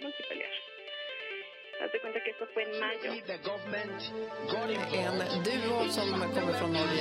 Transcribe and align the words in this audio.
no 0.00 0.10
se 0.12 0.22
pelear. 0.28 0.50
Haz 1.82 1.92
de 1.92 2.00
cuenta 2.00 2.22
que 2.22 2.30
esto 2.30 2.46
fue 2.52 2.62
en 2.64 2.80
mayo. 2.80 3.12
En 5.32 5.42
duo 5.42 5.88
som 5.88 6.10
kommer 6.10 6.52
från 6.54 6.72
Norge. 6.72 7.00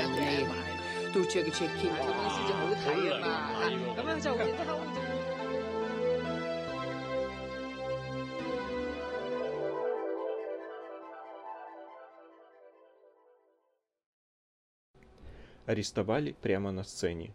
Арестовали 15.65 16.31
прямо 16.41 16.71
на 16.71 16.83
сцене. 16.83 17.31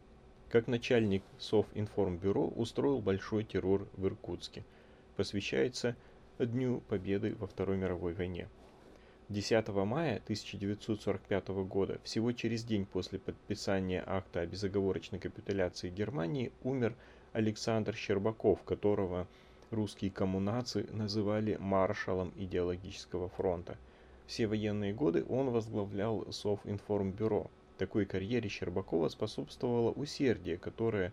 Как 0.51 0.69
начальник 0.69 1.23
Совинформбюро 1.39 2.47
устроил 2.47 3.01
большой 3.01 3.45
террор 3.45 3.89
в 3.97 4.07
Иркутске. 4.07 4.65
Посвящается 5.17 5.97
Дню 6.39 6.81
Победы 6.89 7.37
во 7.39 7.47
Второй 7.47 7.77
мировой 7.77 8.15
войне. 8.15 8.49
10 9.29 9.69
мая 9.69 10.17
1945 10.17 11.49
года, 11.67 12.01
всего 12.03 12.33
через 12.33 12.65
день 12.65 12.85
после 12.85 13.19
подписания 13.19 14.03
акта 14.05 14.41
о 14.41 14.47
безоговорочной 14.47 15.19
капитуляции 15.19 15.89
Германии, 15.89 16.53
умер 16.63 16.95
Александр 17.33 17.95
Щербаков, 17.95 18.63
которого 18.65 19.27
русские 19.71 20.11
коммунации 20.11 20.87
называли 20.93 21.57
маршалом 21.61 22.33
идеологического 22.37 23.29
фронта. 23.29 23.79
Все 24.27 24.47
военные 24.47 24.93
годы 24.93 25.25
он 25.29 25.51
возглавлял 25.51 26.27
Совинформбюро. 26.33 27.51
Такой 27.79 28.05
карьере 28.05 28.49
Щербакова 28.49 29.09
способствовало 29.09 29.91
усердие, 29.93 30.59
которое 30.59 31.13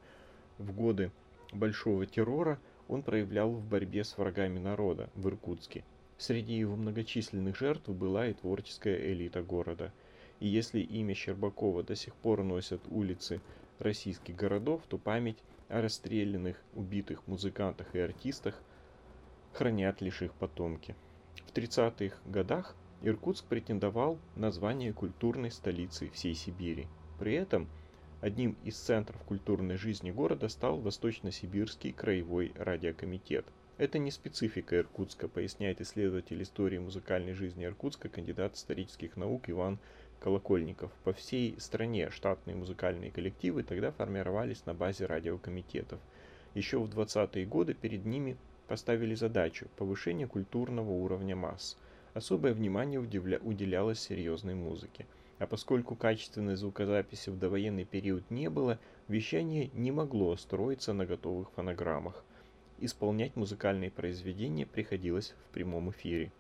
в 0.57 0.73
годы 0.73 1.11
Большого 1.53 2.05
террора 2.05 2.59
он 2.91 3.03
проявлял 3.03 3.49
в 3.49 3.63
борьбе 3.63 4.03
с 4.03 4.17
врагами 4.17 4.59
народа 4.59 5.09
в 5.15 5.25
Иркутске. 5.29 5.85
Среди 6.17 6.55
его 6.55 6.75
многочисленных 6.75 7.55
жертв 7.55 7.87
была 7.87 8.27
и 8.27 8.33
творческая 8.33 9.13
элита 9.13 9.41
города. 9.41 9.93
И 10.41 10.47
если 10.47 10.81
имя 10.81 11.15
Щербакова 11.15 11.83
до 11.83 11.95
сих 11.95 12.13
пор 12.15 12.43
носят 12.43 12.81
улицы 12.89 13.39
российских 13.79 14.35
городов, 14.35 14.81
то 14.89 14.97
память 14.97 15.37
о 15.69 15.81
расстрелянных, 15.81 16.61
убитых 16.75 17.25
музыкантах 17.27 17.95
и 17.95 17.99
артистах 17.99 18.61
хранят 19.53 20.01
лишь 20.01 20.21
их 20.21 20.33
потомки. 20.33 20.93
В 21.47 21.53
30-х 21.53 22.17
годах 22.25 22.75
Иркутск 23.03 23.45
претендовал 23.45 24.19
на 24.35 24.51
звание 24.51 24.91
культурной 24.91 25.51
столицы 25.51 26.09
всей 26.09 26.35
Сибири. 26.35 26.87
При 27.19 27.35
этом 27.35 27.69
одним 28.21 28.55
из 28.63 28.77
центров 28.77 29.21
культурной 29.23 29.77
жизни 29.77 30.11
города 30.11 30.47
стал 30.47 30.79
Восточно-Сибирский 30.79 31.91
краевой 31.91 32.53
радиокомитет. 32.55 33.45
Это 33.77 33.97
не 33.99 34.11
специфика 34.11 34.77
Иркутска, 34.77 35.27
поясняет 35.27 35.81
исследователь 35.81 36.41
истории 36.41 36.77
музыкальной 36.77 37.33
жизни 37.33 37.65
Иркутска, 37.65 38.09
кандидат 38.09 38.55
исторических 38.55 39.17
наук 39.17 39.49
Иван 39.49 39.79
Колокольников. 40.19 40.91
По 41.03 41.13
всей 41.13 41.59
стране 41.59 42.09
штатные 42.11 42.55
музыкальные 42.55 43.11
коллективы 43.11 43.63
тогда 43.63 43.91
формировались 43.91 44.65
на 44.65 44.73
базе 44.73 45.07
радиокомитетов. 45.07 45.99
Еще 46.53 46.79
в 46.79 46.89
20-е 46.89 47.45
годы 47.45 47.73
перед 47.73 48.05
ними 48.05 48.37
поставили 48.67 49.15
задачу 49.15 49.67
повышения 49.77 50.27
культурного 50.27 50.91
уровня 50.91 51.35
масс– 51.35 51.77
особое 52.13 52.53
внимание 52.53 52.99
уделялось 52.99 53.99
серьезной 53.99 54.55
музыке. 54.55 55.05
А 55.41 55.47
поскольку 55.47 55.95
качественной 55.95 56.55
звукозаписи 56.55 57.31
в 57.31 57.39
довоенный 57.39 57.83
период 57.83 58.29
не 58.29 58.47
было, 58.47 58.77
вещание 59.07 59.71
не 59.73 59.89
могло 59.89 60.37
строиться 60.37 60.93
на 60.93 61.03
готовых 61.03 61.49
фонограммах. 61.53 62.23
Исполнять 62.77 63.35
музыкальные 63.35 63.89
произведения 63.89 64.67
приходилось 64.67 65.33
в 65.47 65.53
прямом 65.53 65.89
эфире. 65.89 66.31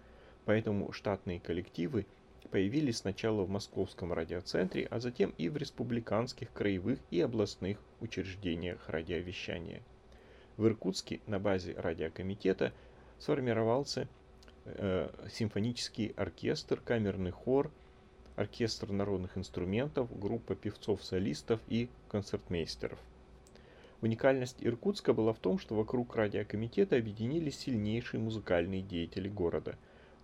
Поэтому 0.45 0.91
штатные 0.91 1.39
коллективы 1.39 2.05
появились 2.51 2.97
сначала 2.97 3.41
в 3.41 3.49
Московском 3.49 4.13
радиоцентре, 4.13 4.85
а 4.85 4.99
затем 4.99 5.33
и 5.39 5.49
в 5.49 5.57
республиканских, 5.57 6.53
краевых 6.53 6.99
и 7.09 7.21
областных 7.21 7.79
учреждениях 8.01 8.87
радиовещания. 8.87 9.81
В 10.57 10.67
Иркутске 10.67 11.21
на 11.25 11.39
базе 11.39 11.73
радиокомитета 11.73 12.71
сформировался 13.17 14.07
Э, 14.63 15.09
симфонический 15.31 16.13
оркестр, 16.15 16.79
камерный 16.81 17.31
хор, 17.31 17.71
оркестр 18.41 18.91
народных 18.91 19.37
инструментов, 19.37 20.07
группа 20.19 20.55
певцов-солистов 20.55 21.59
и 21.67 21.89
концертмейстеров. 22.09 22.99
Уникальность 24.01 24.57
Иркутска 24.59 25.13
была 25.13 25.31
в 25.33 25.39
том, 25.39 25.59
что 25.59 25.75
вокруг 25.75 26.15
радиокомитета 26.15 26.97
объединились 26.97 27.59
сильнейшие 27.59 28.19
музыкальные 28.19 28.81
деятели 28.81 29.29
города. 29.29 29.77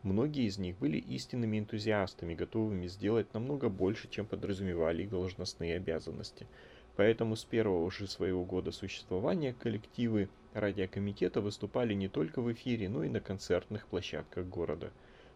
Многие 0.03 0.45
из 0.45 0.57
них 0.57 0.78
были 0.78 0.97
истинными 0.97 1.59
энтузиастами, 1.59 2.35
готовыми 2.35 2.88
сделать 2.88 3.33
намного 3.33 3.69
больше, 3.69 4.09
чем 4.09 4.25
подразумевали 4.25 5.03
их 5.03 5.09
должностные 5.09 5.75
обязанности– 5.75 6.47
Поэтому 6.97 7.35
с 7.35 7.45
первого 7.45 7.91
же 7.91 8.07
своего 8.07 8.44
года 8.44 8.72
существования 8.72 9.53
коллективы 9.53 10.29
радиокомитета 10.53 11.41
выступали 11.41 11.94
не 11.94 12.09
только 12.09 12.41
в 12.41 12.51
эфире, 12.51 12.89
но 12.89 13.03
и 13.03 13.09
на 13.09 13.19
концертных 13.19 13.85
площадках 13.85 14.47
города. 14.47 14.91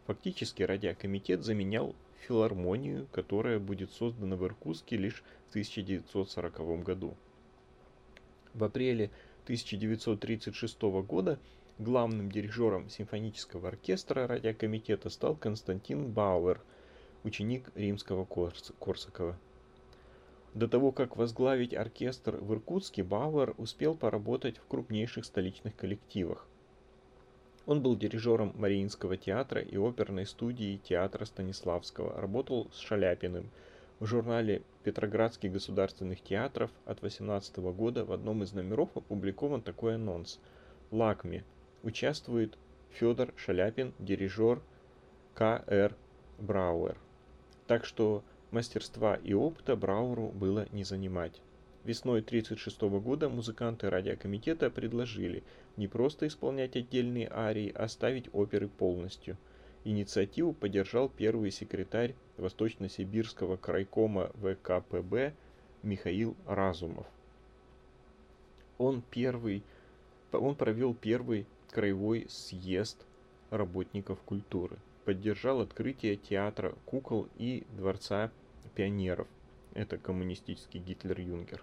Фактически 0.08 0.64
радиокомитет 0.64 1.44
заменял 1.44 1.96
филармонию, 2.28 3.08
которая 3.12 3.60
будет 3.60 3.92
создана 3.92 4.36
в 4.36 4.46
Иркутске 4.46 4.98
лишь 4.98 5.24
в 5.48 5.50
1940 5.52 6.84
году. 6.84 7.16
В 8.54 8.64
апреле 8.64 9.12
1936 9.44 10.82
года 10.82 11.40
главным 11.80 12.32
дирижером 12.32 12.90
симфонического 12.90 13.70
оркестра 13.70 14.28
радиокомитета 14.28 15.10
стал 15.10 15.36
Константин 15.36 16.12
Бауэр, 16.12 16.62
ученик 17.24 17.72
римского 17.76 18.26
Корсакова. 18.80 19.38
До 20.54 20.68
того, 20.68 20.92
как 20.92 21.16
возглавить 21.16 21.74
оркестр 21.74 22.36
в 22.36 22.54
Иркутске, 22.54 23.04
Бауэр 23.04 23.56
успел 23.58 23.96
поработать 23.96 24.58
в 24.58 24.68
крупнейших 24.68 25.24
столичных 25.24 25.76
коллективах. 25.76 26.46
Он 27.66 27.82
был 27.82 27.96
дирижером 27.96 28.54
Мариинского 28.56 29.18
театра 29.18 29.62
и 29.62 29.78
оперной 29.78 30.26
студии 30.26 30.82
театра 30.84 31.26
Станиславского, 31.26 32.20
работал 32.20 32.70
с 32.72 32.80
Шаляпиным. 32.80 33.50
В 34.00 34.06
журнале 34.08 34.64
Петроградских 34.84 35.52
государственных 35.52 36.22
театров 36.22 36.72
от 36.86 37.02
18 37.02 37.58
года 37.58 38.04
в 38.04 38.12
одном 38.12 38.42
из 38.42 38.54
номеров 38.54 38.90
опубликован 38.96 39.62
такой 39.62 39.96
анонс. 39.96 40.40
«Лакми. 40.90 41.44
Участвует 41.84 42.58
Федор 42.90 43.32
Шаляпин, 43.38 43.94
дирижер 44.00 44.60
К.Р. 45.36 45.96
Брауэр». 46.40 46.98
Так 47.68 47.86
что 47.86 48.24
Мастерства 48.52 49.16
и 49.16 49.34
опыта 49.34 49.78
Брауру 49.78 50.28
было 50.28 50.68
не 50.74 50.84
занимать. 50.84 51.42
Весной 51.84 52.20
1936 52.20 52.82
года 53.04 53.28
музыканты 53.28 53.90
радиокомитета 53.90 54.70
предложили 54.70 55.44
не 55.78 55.88
просто 55.88 56.28
исполнять 56.28 56.76
отдельные 56.76 57.28
арии, 57.32 57.72
а 57.74 57.88
ставить 57.88 58.30
оперы 58.34 58.68
полностью. 58.68 59.36
Инициативу 59.84 60.54
поддержал 60.54 61.10
первый 61.10 61.50
секретарь 61.50 62.14
Восточно-Сибирского 62.38 63.58
крайкома 63.58 64.32
ВКПБ 64.36 65.34
Михаил 65.82 66.38
Разумов. 66.46 67.08
Он, 68.78 69.02
первый, 69.10 69.64
он 70.32 70.54
провел 70.54 70.94
первый 70.94 71.48
краевой 71.72 72.28
съезд 72.30 73.08
работников 73.50 74.20
культуры, 74.22 74.78
поддержал 75.04 75.62
открытие 75.62 76.16
театра 76.16 76.76
кукол 76.86 77.28
и 77.38 77.66
дворца 77.76 78.32
пионеров. 78.76 79.28
Это 79.74 79.98
коммунистический 79.98 80.80
Гитлерюгенд. 80.80 81.62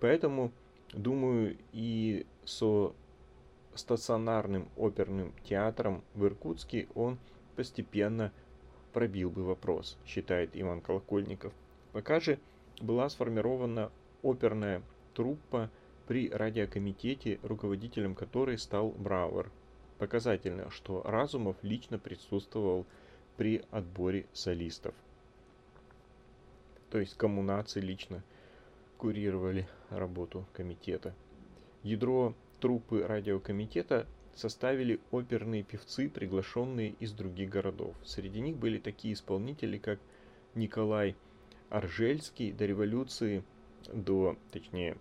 Поэтому, 0.00 0.52
думаю, 0.92 1.56
и 1.72 2.26
со 2.44 2.94
стационарным 3.74 4.68
оперным 4.76 5.32
театром 5.44 6.02
в 6.14 6.24
Иркутске 6.24 6.88
он 6.94 7.18
постепенно 7.56 8.32
пробил 8.92 9.30
бы 9.30 9.44
вопрос, 9.44 9.98
считает 10.06 10.50
Иван 10.54 10.80
Колокольников. 10.80 11.52
Пока 11.92 12.20
же 12.20 12.38
была 12.80 13.08
сформирована 13.08 13.90
оперная 14.22 14.82
труппа 15.14 15.70
при 16.06 16.30
радиокомитете, 16.30 17.38
руководителем 17.42 18.14
которой 18.14 18.58
стал 18.58 18.90
Брауэр. 18.90 19.50
Показательно, 19.98 20.70
что 20.70 21.02
Разумов 21.02 21.56
лично 21.62 21.98
присутствовал 21.98 22.86
при 23.36 23.64
отборе 23.70 24.26
солистов 24.32 24.94
то 26.90 27.00
есть 27.00 27.16
коммунации 27.16 27.80
лично 27.80 28.22
курировали 28.96 29.66
работу 29.90 30.46
комитета. 30.52 31.14
Ядро 31.82 32.34
труппы 32.60 33.06
радиокомитета 33.06 34.06
составили 34.34 35.00
оперные 35.10 35.62
певцы, 35.62 36.08
приглашенные 36.08 36.94
из 37.00 37.12
других 37.12 37.48
городов. 37.48 37.94
Среди 38.04 38.40
них 38.40 38.56
были 38.56 38.78
такие 38.78 39.14
исполнители, 39.14 39.78
как 39.78 39.98
Николай 40.54 41.16
Аржельский 41.70 42.52
до 42.52 42.66
революции, 42.66 43.42
до, 43.92 44.36
точнее, 44.52 44.96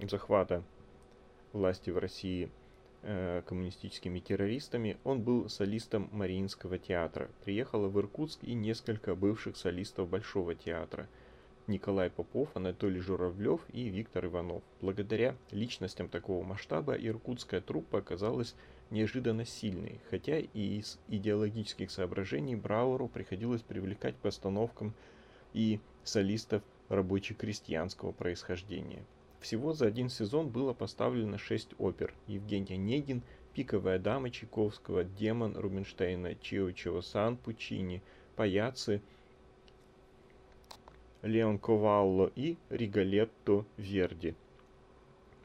захвата 0.00 0.62
власти 1.52 1.90
в 1.90 1.98
России 1.98 2.50
э, 3.02 3.42
коммунистическими 3.46 4.20
террористами, 4.20 4.96
он 5.04 5.22
был 5.22 5.48
солистом 5.48 6.08
Мариинского 6.12 6.78
театра. 6.78 7.30
Приехало 7.44 7.88
в 7.88 7.98
Иркутск 7.98 8.42
и 8.44 8.54
несколько 8.54 9.14
бывших 9.14 9.56
солистов 9.56 10.08
Большого 10.08 10.54
театра. 10.54 11.08
Николай 11.72 12.10
Попов, 12.10 12.50
Анатолий 12.54 13.00
Журавлев 13.00 13.62
и 13.72 13.88
Виктор 13.88 14.26
Иванов. 14.26 14.62
Благодаря 14.82 15.34
личностям 15.50 16.06
такого 16.10 16.44
масштаба 16.44 16.92
иркутская 16.92 17.62
труппа 17.62 18.00
оказалась 18.00 18.54
неожиданно 18.90 19.46
сильной, 19.46 19.98
хотя 20.10 20.38
и 20.38 20.78
из 20.78 20.98
идеологических 21.08 21.90
соображений 21.90 22.56
Брауру 22.56 23.08
приходилось 23.08 23.62
привлекать 23.62 24.14
к 24.16 24.18
постановкам 24.18 24.92
и 25.54 25.80
солистов 26.04 26.62
рабоче-крестьянского 26.90 28.12
происхождения. 28.12 29.02
Всего 29.40 29.72
за 29.72 29.86
один 29.86 30.10
сезон 30.10 30.50
было 30.50 30.74
поставлено 30.74 31.38
шесть 31.38 31.70
опер. 31.78 32.12
Евгений 32.26 32.74
Онегин, 32.74 33.22
Пиковая 33.54 33.98
дама 33.98 34.30
Чайковского, 34.30 35.04
Демон 35.04 35.56
Рубинштейна, 35.56 36.34
Чио 36.34 36.70
Чио-сан 36.70 37.38
Пучини, 37.38 38.02
Паяцы, 38.36 39.00
Леон 41.22 41.60
Ковалло 41.60 42.32
и 42.34 42.56
Риголетто 42.68 43.64
Верди. 43.76 44.34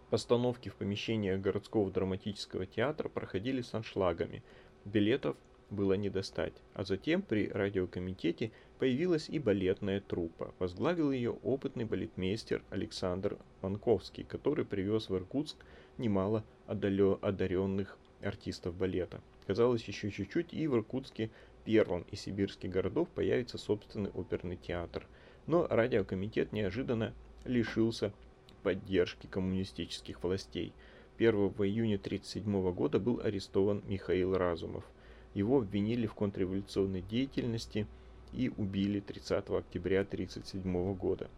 Постановки 0.09 0.69
в 0.69 0.75
помещениях 0.75 1.39
городского 1.39 1.91
драматического 1.91 2.65
театра 2.65 3.09
проходили 3.09 3.61
с 3.61 3.75
аншлагами. 3.75 4.41
Билетов 4.85 5.37
было 5.69 5.93
не 5.93 6.09
достать. 6.09 6.53
А 6.73 6.83
затем 6.83 7.21
при 7.21 7.47
радиокомитете 7.49 8.51
появилась 8.79 9.29
и 9.29 9.37
балетная 9.37 10.01
труппа. 10.01 10.51
Возглавил 10.57 11.11
ее 11.11 11.37
опытный 11.43 11.85
балетмейстер 11.85 12.63
Александр 12.71 13.37
Манковский, 13.61 14.23
который 14.23 14.65
привез 14.65 15.09
в 15.09 15.15
Иркутск 15.15 15.57
немало 15.99 16.43
одаренных 16.65 17.99
артистов 18.23 18.75
балета. 18.75 19.21
Казалось, 19.45 19.83
еще 19.83 20.09
чуть-чуть, 20.09 20.53
и 20.53 20.67
в 20.67 20.75
Иркутске, 20.75 21.29
первом 21.65 22.03
из 22.09 22.21
сибирских 22.21 22.71
городов, 22.71 23.09
появится 23.09 23.59
собственный 23.59 24.09
оперный 24.09 24.57
театр. 24.57 25.05
Но 25.47 25.65
радиокомитет 25.67 26.53
неожиданно 26.53 27.13
лишился 27.45 28.13
поддержки 28.61 29.27
коммунистических 29.27 30.23
властей. 30.23 30.73
1 31.17 31.33
июня 31.33 31.95
1937 31.95 32.71
года 32.73 32.99
был 32.99 33.19
арестован 33.23 33.81
Михаил 33.87 34.37
Разумов– 34.37 34.83
его 35.37 35.59
обвинили 35.59 36.07
в 36.07 36.15
контрреволюционной 36.15 37.03
деятельности 37.03 37.85
и 38.33 38.51
убили 38.57 38.99
30 38.99 39.49
октября 39.51 40.01
1937 40.01 40.95
года. 40.95 41.29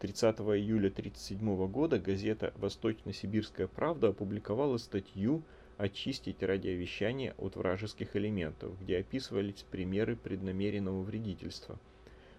30 0.00 0.36
июля 0.40 0.88
1937 0.88 1.66
года 1.68 1.98
газета 1.98 2.52
«Восточно-Сибирская 2.56 3.66
правда» 3.66 4.08
опубликовала 4.08 4.76
статью 4.76 5.42
«Очистить 5.78 6.42
радиовещание 6.42 7.34
от 7.38 7.56
вражеских 7.56 8.14
элементов», 8.14 8.78
где 8.78 8.98
описывались 8.98 9.64
примеры 9.70 10.16
преднамеренного 10.16 11.02
вредительства. 11.02 11.78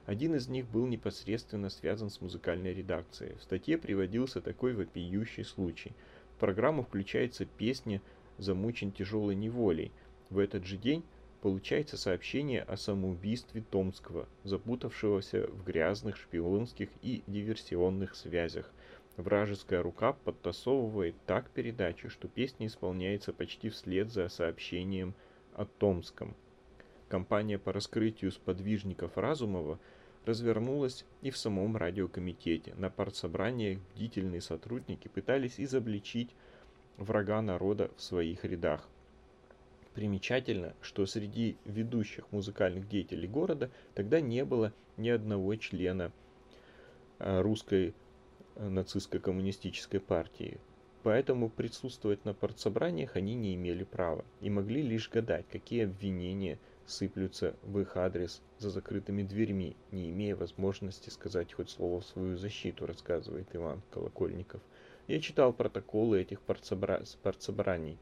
Один 0.05 0.35
из 0.35 0.47
них 0.47 0.67
был 0.67 0.87
непосредственно 0.87 1.69
связан 1.69 2.09
с 2.09 2.21
музыкальной 2.21 2.73
редакцией. 2.73 3.35
В 3.35 3.43
статье 3.43 3.77
приводился 3.77 4.41
такой 4.41 4.73
вопиющий 4.73 5.43
случай. 5.43 5.93
В 6.35 6.39
программу 6.39 6.83
включается 6.83 7.45
песня 7.45 8.01
«Замучен 8.37 8.91
тяжелой 8.91 9.35
неволей», 9.35 9.91
в 10.31 10.39
этот 10.39 10.65
же 10.65 10.77
день 10.77 11.03
получается 11.41 11.97
сообщение 11.97 12.61
о 12.61 12.77
самоубийстве 12.77 13.63
Томского, 13.69 14.29
запутавшегося 14.43 15.47
в 15.47 15.63
грязных 15.65 16.15
шпионских 16.15 16.89
и 17.01 17.21
диверсионных 17.27 18.15
связях. 18.15 18.71
Вражеская 19.17 19.83
рука 19.83 20.13
подтасовывает 20.13 21.15
так 21.25 21.49
передачу, 21.49 22.09
что 22.09 22.27
песня 22.27 22.67
исполняется 22.67 23.33
почти 23.33 23.69
вслед 23.69 24.09
за 24.09 24.29
сообщением 24.29 25.13
о 25.53 25.65
Томском. 25.65 26.33
Компания 27.11 27.59
по 27.59 27.73
раскрытию 27.73 28.31
сподвижников 28.31 29.17
Разумова 29.17 29.77
развернулась 30.23 31.03
и 31.21 31.29
в 31.29 31.35
самом 31.35 31.75
радиокомитете. 31.75 32.73
На 32.75 32.89
партсобраниях 32.89 33.79
бдительные 33.93 34.39
сотрудники 34.39 35.09
пытались 35.09 35.59
изобличить 35.59 36.29
врага 36.95 37.41
народа 37.41 37.91
в 37.97 38.01
своих 38.01 38.45
рядах. 38.45 38.87
Примечательно, 39.93 40.73
что 40.79 41.05
среди 41.05 41.57
ведущих 41.65 42.31
музыкальных 42.31 42.87
деятелей 42.87 43.27
города 43.27 43.69
тогда 43.93 44.21
не 44.21 44.45
было 44.45 44.71
ни 44.95 45.09
одного 45.09 45.53
члена 45.57 46.13
э, 47.19 47.41
русской 47.41 47.93
э, 48.55 48.69
нацистской 48.69 49.19
коммунистической 49.19 49.99
партии. 49.99 50.61
Поэтому 51.03 51.49
присутствовать 51.49 52.23
на 52.23 52.33
партсобраниях 52.33 53.17
они 53.17 53.35
не 53.35 53.55
имели 53.55 53.83
права 53.83 54.23
и 54.39 54.49
могли 54.49 54.81
лишь 54.81 55.09
гадать, 55.09 55.45
какие 55.51 55.83
обвинения 55.83 56.57
сыплются 56.85 57.55
в 57.63 57.79
их 57.79 57.97
адрес 57.97 58.41
за 58.57 58.69
закрытыми 58.69 59.23
дверьми, 59.23 59.75
не 59.91 60.09
имея 60.11 60.35
возможности 60.35 61.09
сказать 61.09 61.53
хоть 61.53 61.69
слово 61.69 62.01
в 62.01 62.05
свою 62.05 62.37
защиту, 62.37 62.85
рассказывает 62.85 63.47
Иван 63.53 63.81
Колокольников. 63.91 64.61
Я 65.07 65.19
читал 65.19 65.53
протоколы 65.53 66.21
этих 66.21 66.41
партсобра... 66.41 67.03
партсобраний. 67.23 67.97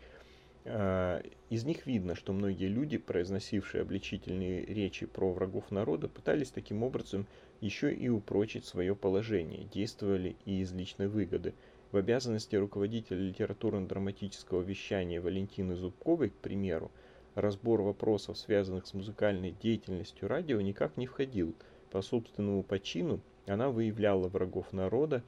А, 0.65 1.23
из 1.49 1.63
них 1.63 1.85
видно, 1.85 2.15
что 2.15 2.33
многие 2.33 2.67
люди, 2.67 2.97
произносившие 2.97 3.81
обличительные 3.81 4.65
речи 4.65 5.05
про 5.05 5.31
врагов 5.31 5.71
народа, 5.71 6.07
пытались 6.07 6.51
таким 6.51 6.83
образом 6.83 7.25
еще 7.61 7.93
и 7.93 8.09
упрочить 8.09 8.65
свое 8.65 8.95
положение, 8.95 9.65
действовали 9.73 10.35
и 10.45 10.61
из 10.61 10.71
личной 10.73 11.07
выгоды. 11.07 11.53
В 11.91 11.97
обязанности 11.97 12.55
руководителя 12.55 13.19
литературно-драматического 13.19 14.61
вещания 14.61 15.19
Валентины 15.19 15.75
Зубковой, 15.75 16.29
к 16.29 16.35
примеру, 16.35 16.91
разбор 17.41 17.81
вопросов, 17.81 18.37
связанных 18.37 18.85
с 18.87 18.93
музыкальной 18.93 19.51
деятельностью 19.51 20.27
радио, 20.27 20.61
никак 20.61 20.97
не 20.97 21.07
входил. 21.07 21.55
По 21.91 22.01
собственному 22.01 22.63
почину 22.63 23.19
она 23.47 23.69
выявляла 23.69 24.27
врагов 24.27 24.73
народа, 24.73 25.23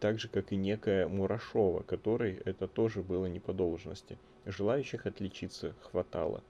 так 0.00 0.18
же, 0.18 0.28
как 0.28 0.52
и 0.52 0.56
некая 0.56 1.08
Мурашова, 1.08 1.82
которой 1.82 2.40
это 2.44 2.68
тоже 2.68 3.02
было 3.02 3.26
не 3.26 3.40
по 3.40 3.52
должности. 3.52 4.18
Желающих 4.44 5.06
отличиться 5.06 5.74
хватало. 5.80 6.42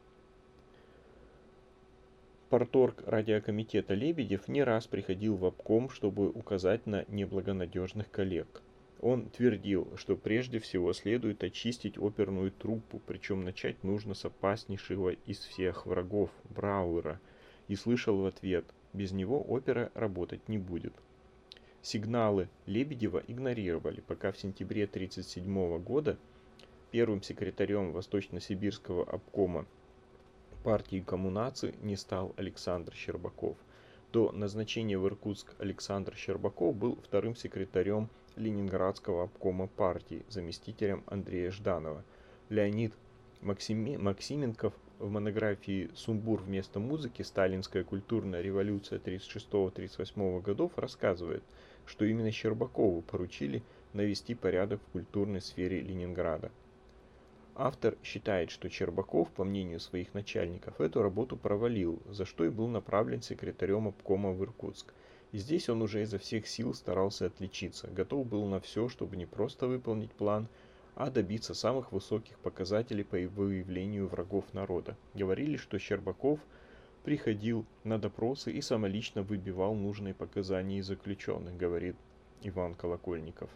Порторг 2.50 3.02
радиокомитета 3.06 3.94
Лебедев 3.94 4.46
не 4.46 4.62
раз 4.62 4.86
приходил 4.86 5.36
в 5.36 5.44
обком, 5.44 5.90
чтобы 5.90 6.28
указать 6.28 6.86
на 6.86 7.04
неблагонадежных 7.08 8.10
коллег. 8.10 8.62
Он 9.00 9.28
твердил, 9.28 9.92
что 9.96 10.16
прежде 10.16 10.58
всего 10.58 10.92
следует 10.92 11.44
очистить 11.44 11.98
оперную 11.98 12.50
труппу, 12.50 13.00
причем 13.06 13.44
начать 13.44 13.84
нужно 13.84 14.14
с 14.14 14.24
опаснейшего 14.24 15.10
из 15.10 15.38
всех 15.40 15.86
врагов– 15.86 16.30
Брауэра, 16.48 17.20
и 17.68 17.76
слышал 17.76 18.18
в 18.18 18.26
ответ– 18.26 18.64
без 18.96 19.12
него 19.12 19.42
опера 19.42 19.92
работать 19.94 20.48
не 20.48 20.56
будет. 20.58 20.94
Сигналы 21.82 22.48
Лебедева 22.64 23.22
игнорировали, 23.26 24.00
пока 24.00 24.32
в 24.32 24.38
сентябре 24.38 24.84
1937 24.84 25.78
года 25.82 26.18
первым 26.90 27.22
секретарем 27.22 27.92
Восточно-Сибирского 27.92 29.04
обкома 29.04 29.66
партии 30.64 31.00
коммунации 31.00 31.74
не 31.82 31.94
стал 31.94 32.34
Александр 32.36 32.94
Щербаков. 32.94 33.56
До 34.12 34.30
назначения 34.32 34.96
в 34.96 35.06
Иркутск 35.06 35.54
Александр 35.58 36.14
Щербаков 36.14 36.74
был 36.76 36.96
вторым 37.02 37.34
секретарем 37.34 38.08
Ленинградского 38.36 39.24
обкома 39.24 39.66
партии, 39.66 40.24
заместителем 40.28 41.02
Андрея 41.06 41.50
Жданова. 41.50 42.04
Леонид 42.48 42.92
Максими... 43.42 43.96
Максименков 43.96 44.72
в 44.98 45.10
монографии 45.10 45.90
«Сумбур 45.94 46.40
вместо 46.40 46.78
музыки. 46.78 47.22
Сталинская 47.22 47.84
культурная 47.84 48.40
революция 48.40 48.98
36-38 48.98 50.40
годов» 50.40 50.72
рассказывает, 50.76 51.42
что 51.84 52.04
именно 52.04 52.30
Щербакову 52.30 53.02
поручили 53.02 53.62
навести 53.92 54.34
порядок 54.34 54.80
в 54.82 54.92
культурной 54.92 55.40
сфере 55.40 55.80
Ленинграда. 55.80 56.50
Автор 57.56 57.96
считает, 58.02 58.50
что 58.50 58.68
Щербаков, 58.68 59.30
по 59.30 59.42
мнению 59.42 59.80
своих 59.80 60.14
начальников, 60.14 60.80
эту 60.80 61.02
работу 61.02 61.36
провалил, 61.36 62.00
за 62.06 62.24
что 62.24 62.44
и 62.44 62.50
был 62.50 62.68
направлен 62.68 63.22
секретарем 63.22 63.88
обкома 63.88 64.30
в 64.32 64.42
Иркутск. 64.44 64.92
И 65.32 65.38
здесь 65.38 65.68
он 65.68 65.82
уже 65.82 66.02
изо 66.02 66.18
всех 66.18 66.46
сил 66.46 66.74
старался 66.74 67.26
отличиться, 67.26 67.88
готов 67.88 68.26
был 68.26 68.46
на 68.46 68.60
все, 68.60 68.88
чтобы 68.88 69.16
не 69.16 69.26
просто 69.26 69.66
выполнить 69.66 70.12
план, 70.12 70.48
а 70.94 71.10
добиться 71.10 71.54
самых 71.54 71.92
высоких 71.92 72.38
показателей 72.38 73.04
по 73.04 73.16
выявлению 73.16 74.06
врагов 74.06 74.44
народа. 74.52 74.96
Говорили, 75.14 75.56
что 75.56 75.78
Щербаков– 75.78 76.38
приходил 77.06 77.64
на 77.84 78.00
допросы 78.00 78.50
и 78.50 78.60
самолично 78.60 79.22
выбивал 79.22 79.76
нужные 79.76 80.12
показания 80.12 80.78
из 80.78 80.86
заключенных, 80.86 81.56
говорит 81.56 81.94
Иван 82.42 82.74
Колокольников. 82.74 83.48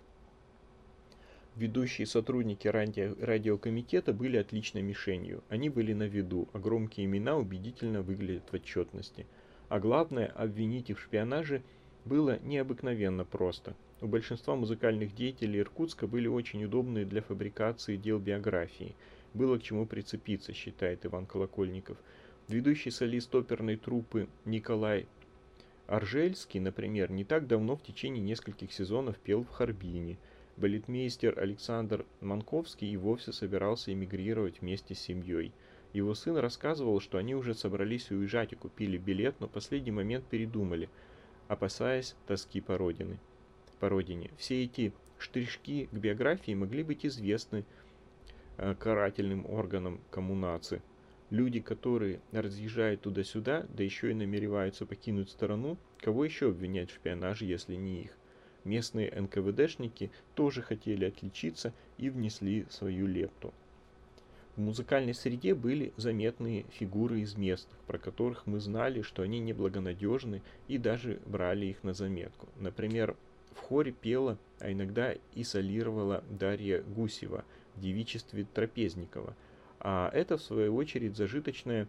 Ведущие 1.61 2.07
сотрудники 2.07 2.67
радио, 2.69 3.14
радиокомитета 3.21 4.14
были 4.14 4.38
отличной 4.38 4.81
мишенью. 4.81 5.45
Они 5.50 5.69
были 5.69 5.93
на 5.93 6.05
виду, 6.05 6.49
а 6.55 6.59
громкие 6.59 7.05
имена 7.05 7.37
убедительно 7.37 8.00
выглядят 8.00 8.45
в 8.50 8.55
отчетности. 8.55 9.26
А 9.69 9.79
главное, 9.79 10.29
обвинить 10.29 10.88
их 10.88 10.99
в 10.99 11.02
шпионаже 11.02 11.62
было 12.07 12.38
необыкновенно 12.43 13.26
просто. 13.26 13.76
У 14.00 14.07
большинства 14.07 14.57
музыкальных 14.57 15.14
деятелей 15.14 15.61
Иркутска 15.61 16.07
были 16.07 16.29
очень 16.29 16.64
удобные 16.64 17.05
для 17.05 17.21
фабрикации 17.21 17.99
дел 17.99 18.19
биографии. 18.19 18.97
было 19.35 19.59
к 19.59 19.62
чему 19.62 19.85
прицепиться, 19.85 20.55
считает 20.55 21.05
Иван 21.05 21.26
Колокольников. 21.26 21.99
Ведущий 22.49 22.90
солист 22.90 23.35
оперной 23.35 23.76
труппы 23.76 24.29
Николай 24.47 25.07
Аржельский, 25.88 26.59
например, 26.59 27.11
не 27.11 27.25
так 27.25 27.47
давно 27.47 27.76
в 27.76 27.83
течение 27.83 28.23
нескольких 28.23 28.73
сезонов 28.73 29.19
пел 29.19 29.45
в 29.45 29.50
Харбине. 29.50 30.17
Балетмейстер 30.61 31.38
Александр 31.38 32.05
Манковский 32.21 32.93
и 32.93 32.97
вовсе 32.99 33.33
собирался 33.33 33.95
эмигрировать 33.95 34.61
вместе 34.61 34.95
с 34.95 35.00
семьей. 35.00 35.52
Его 35.95 36.12
сын 36.12 36.37
рассказывал, 36.37 37.00
что 37.00 37.17
они 37.17 37.35
уже 37.35 37.55
собрались 37.55 38.11
уезжать 38.11 38.52
и 38.52 38.57
купили 38.57 38.99
билет, 38.99 39.37
но 39.40 39.49
в 39.49 39.50
последний 39.50 39.90
момент 39.90 40.26
передумали, 40.26 40.90
опасаясь 41.49 42.14
тоски 42.26 42.61
по, 42.61 42.76
родине. 42.76 43.19
по 43.79 43.88
родине. 43.88 44.31
Все 44.37 44.62
эти 44.62 44.93
штришки 45.19 45.88
к 45.90 45.95
биографии 45.95 46.52
могли 46.52 46.83
быть 46.83 47.07
известны 47.07 47.64
э, 48.59 48.75
карательным 48.75 49.47
органам 49.47 49.99
коммунации. 50.11 50.83
Люди, 51.31 51.61
которые 51.61 52.21
разъезжают 52.33 53.00
туда-сюда, 53.00 53.64
да 53.71 53.83
еще 53.83 54.11
и 54.11 54.14
намереваются 54.14 54.85
покинуть 54.85 55.31
страну, 55.31 55.79
кого 56.00 56.26
еще 56.26 56.50
обвинять 56.50 56.90
в 56.90 56.97
шпионаже, 56.97 57.47
если 57.47 57.76
не 57.76 58.02
их? 58.02 58.20
Местные 58.64 59.11
НКВДшники 59.11 60.11
тоже 60.35 60.62
хотели 60.62 61.05
отличиться 61.05 61.73
и 61.99 62.11
внесли 62.11 62.67
свою 62.71 63.07
лепту. 63.07 63.52
В 64.57 64.61
музыкальной 64.61 65.14
среде 65.14 65.55
были 65.55 65.93
заметные 65.97 66.64
фигуры 66.73 67.21
из 67.21 67.37
местных, 67.37 67.79
про 67.87 67.99
которых 67.99 68.47
мы 68.47 68.61
знали, 68.61 69.02
что 69.02 69.23
они 69.23 69.38
неблагонадежны 69.38 70.43
и 70.69 70.76
даже 70.76 71.21
брали 71.25 71.67
их 71.67 71.83
на 71.83 71.95
заметку. 71.95 72.49
Например, 72.57 73.17
в 73.52 73.59
хоре 73.61 73.93
пела, 73.93 74.38
а 74.59 74.71
иногда 74.71 75.14
и 75.35 75.45
солировала 75.45 76.23
Дарья 76.29 76.83
Гусева 76.83 77.45
в 77.76 77.81
девичестве 77.81 78.45
Трапезникова– 78.45 79.35
а 79.81 80.11
это, 80.12 80.37
в 80.37 80.43
свою 80.43 80.76
очередь, 80.76 81.17
зажиточная 81.17 81.88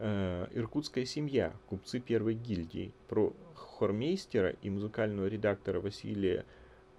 э, 0.00 0.48
иркутская 0.52 1.04
семья, 1.04 1.52
купцы 1.68 2.00
первой 2.00 2.34
гильдии. 2.34 2.92
Про 3.08 3.32
хормейстера 3.54 4.56
и 4.62 4.70
музыкального 4.70 5.26
редактора 5.26 5.80
Василия 5.80 6.44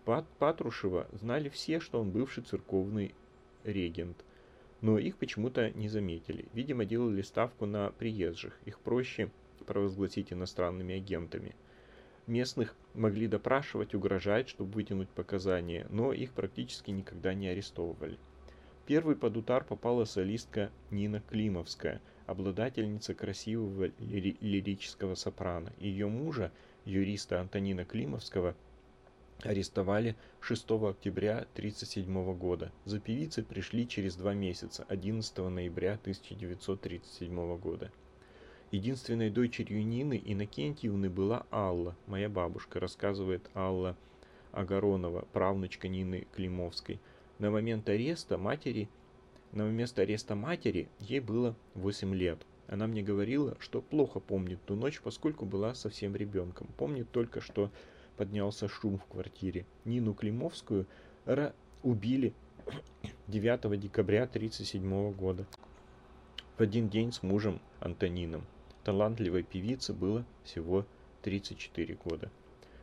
Пат 0.05 0.25
Патрушева 0.39 1.07
знали 1.11 1.49
все, 1.49 1.79
что 1.79 1.99
он 1.99 2.11
бывший 2.11 2.43
церковный 2.43 3.13
регент. 3.63 4.23
Но 4.81 4.97
их 4.97 5.17
почему-то 5.17 5.71
не 5.71 5.89
заметили. 5.89 6.45
Видимо, 6.53 6.85
делали 6.85 7.21
ставку 7.21 7.65
на 7.65 7.91
приезжих. 7.91 8.57
Их 8.65 8.79
проще 8.79 9.29
провозгласить 9.65 10.33
иностранными 10.33 10.95
агентами. 10.95 11.55
Местных 12.27 12.75
могли 12.93 13.27
допрашивать, 13.27 13.93
угрожать, 13.93 14.47
чтобы 14.47 14.71
вытянуть 14.73 15.09
показания, 15.09 15.87
но 15.89 16.13
их 16.13 16.31
практически 16.33 16.91
никогда 16.91 17.33
не 17.33 17.47
арестовывали. 17.47 18.17
Первой 18.85 19.15
под 19.15 19.37
удар 19.37 19.63
попала 19.63 20.05
солистка 20.05 20.71
Нина 20.89 21.21
Климовская, 21.29 22.01
обладательница 22.31 23.13
красивого 23.13 23.85
лири- 23.99 24.37
лирического 24.41 25.15
сопрано. 25.15 25.71
Ее 25.79 26.07
мужа, 26.07 26.51
юриста 26.85 27.39
Антонина 27.39 27.85
Климовского, 27.85 28.55
арестовали 29.43 30.15
6 30.39 30.71
октября 30.71 31.45
1937 31.55 32.33
года. 32.35 32.71
За 32.85 32.99
певицей 32.99 33.43
пришли 33.43 33.87
через 33.87 34.15
два 34.15 34.33
месяца, 34.33 34.85
11 34.87 35.37
ноября 35.49 35.93
1937 35.93 37.57
года. 37.57 37.91
Единственной 38.71 39.29
дочерью 39.29 39.85
Нины 39.85 40.21
Иннокентьевны 40.23 41.09
была 41.09 41.45
Алла, 41.51 41.95
моя 42.07 42.29
бабушка, 42.29 42.79
рассказывает 42.79 43.49
Алла 43.53 43.97
Агаронова, 44.51 45.27
правнучка 45.33 45.87
Нины 45.87 46.27
Климовской– 46.33 46.99
на 47.41 47.49
момент 47.49 47.89
ареста 47.89 48.37
матери, 48.37 48.87
на 49.51 49.65
момент 49.65 49.97
ареста 49.99 50.35
матери 50.35 50.87
ей 50.99 51.19
было 51.19 51.55
8 51.75 52.15
лет. 52.15 52.45
Она 52.67 52.87
мне 52.87 53.01
говорила, 53.03 53.57
что 53.59 53.81
плохо 53.81 54.19
помнит 54.19 54.63
ту 54.65 54.75
ночь, 54.75 55.01
поскольку 55.01 55.45
была 55.45 55.73
совсем 55.73 56.15
ребенком. 56.15 56.67
Помнит 56.77 57.11
только, 57.11 57.41
что 57.41 57.69
поднялся 58.15 58.69
шум 58.69 58.97
в 58.97 59.05
квартире. 59.05 59.65
Нину 59.83 60.13
Климовскую 60.13 60.87
убили 61.83 62.33
9 63.27 63.79
декабря 63.79 64.23
1937 64.23 65.13
года. 65.13 65.45
В 66.57 66.61
один 66.61 66.89
день 66.89 67.11
с 67.11 67.23
мужем 67.23 67.59
Антонином. 67.79 68.45
Талантливой 68.83 69.43
певице 69.43 69.93
было 69.93 70.25
всего 70.43 70.85
34 71.23 71.95
года. 71.95 72.31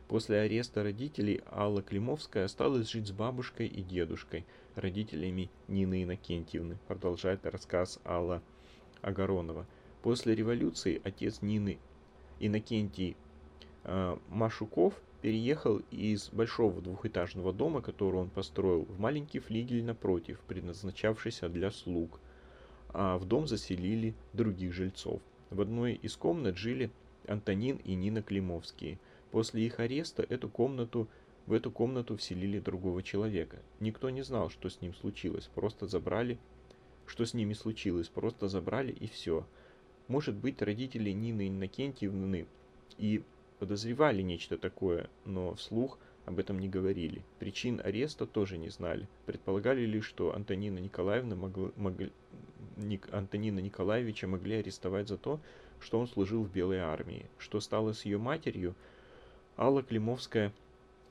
После 0.09 0.39
ареста 0.39 0.81
родителей 0.81 1.39
Алла 1.51 1.83
Климовская 1.83 2.45
осталась 2.45 2.89
жить 2.89 3.07
с 3.07 3.11
бабушкой 3.11 3.67
и 3.67 3.83
дедушкой, 3.83 4.43
родителями 4.73 5.51
Нины 5.67 6.01
Иннокентьевны, 6.01 6.79
продолжает 6.87 7.45
рассказ 7.45 7.99
Алла 8.03 8.41
Агаронова. 9.03 9.67
После 10.01 10.33
революции 10.33 10.99
отец 11.03 11.43
Нины 11.43 11.77
Иннокентий 12.39 13.17
э, 13.83 14.17
Машуков 14.29 14.99
переехал 15.21 15.79
из 15.91 16.29
большого 16.29 16.81
двухэтажного 16.81 17.53
дома, 17.53 17.83
который 17.83 18.19
он 18.19 18.31
построил, 18.31 18.85
в 18.85 18.99
маленький 18.99 19.37
флигель 19.37 19.83
напротив, 19.83 20.39
предназначавшийся 20.47 21.49
для 21.49 21.69
слуг. 21.69 22.19
А 22.93 23.19
в 23.19 23.25
дом 23.25 23.45
заселили 23.47 24.15
других 24.33 24.73
жильцов. 24.73 25.21
В 25.51 25.61
одной 25.61 25.93
из 25.93 26.15
комнат 26.15 26.57
жили 26.57 26.89
Антонин 27.27 27.77
и 27.83 27.93
Нина 27.93 28.23
Климовские– 28.23 28.97
После 29.31 29.65
их 29.65 29.79
ареста 29.79 30.25
эту 30.27 30.49
комнату, 30.49 31.07
в 31.45 31.53
эту 31.53 31.71
комнату 31.71 32.17
вселили 32.17 32.59
другого 32.59 33.03
человека. 33.03 33.59
Никто 33.79 34.09
не 34.09 34.23
знал, 34.23 34.49
что 34.49 34.69
с 34.69 34.81
ним 34.81 34.93
случилось, 34.93 35.49
просто 35.53 35.87
забрали, 35.87 36.37
что 37.05 37.25
с 37.25 37.33
ними 37.33 37.53
случилось, 37.53 38.07
просто 38.07 38.47
забрали 38.47 38.91
и 38.91 39.07
все. 39.07 39.45
Может 40.07 40.35
быть, 40.35 40.61
родители 40.61 41.11
Нины 41.11 41.47
Иннокентьевны 41.47 42.47
и 42.97 43.23
подозревали 43.59 44.21
нечто 44.23 44.57
такое, 44.57 45.09
но 45.25 45.53
вслух 45.55 45.99
об 46.25 46.39
этом 46.39 46.59
не 46.59 46.67
говорили. 46.67 47.23
Причин 47.37 47.79
ареста 47.83 48.25
тоже 48.25 48.57
не 48.57 48.69
знали. 48.69 49.07
Предполагали 49.25 49.85
лишь, 49.85 50.05
что 50.05 50.35
Антонина 50.35 50.79
Николаевна 50.79 51.35
могла, 51.35 51.71
могли, 51.75 52.11
Ник, 52.77 53.07
Антонина 53.11 53.59
Николаевича 53.59 54.27
могли 54.27 54.55
арестовать 54.55 55.07
за 55.07 55.17
то, 55.17 55.39
что 55.79 55.99
он 55.99 56.07
служил 56.07 56.43
в 56.43 56.51
Белой 56.51 56.79
армии. 56.79 57.25
Что 57.37 57.59
стало 57.59 57.93
с 57.93 58.05
ее 58.05 58.17
матерью– 58.17 58.73
Алла 59.61 59.83
Климовская 59.83 60.53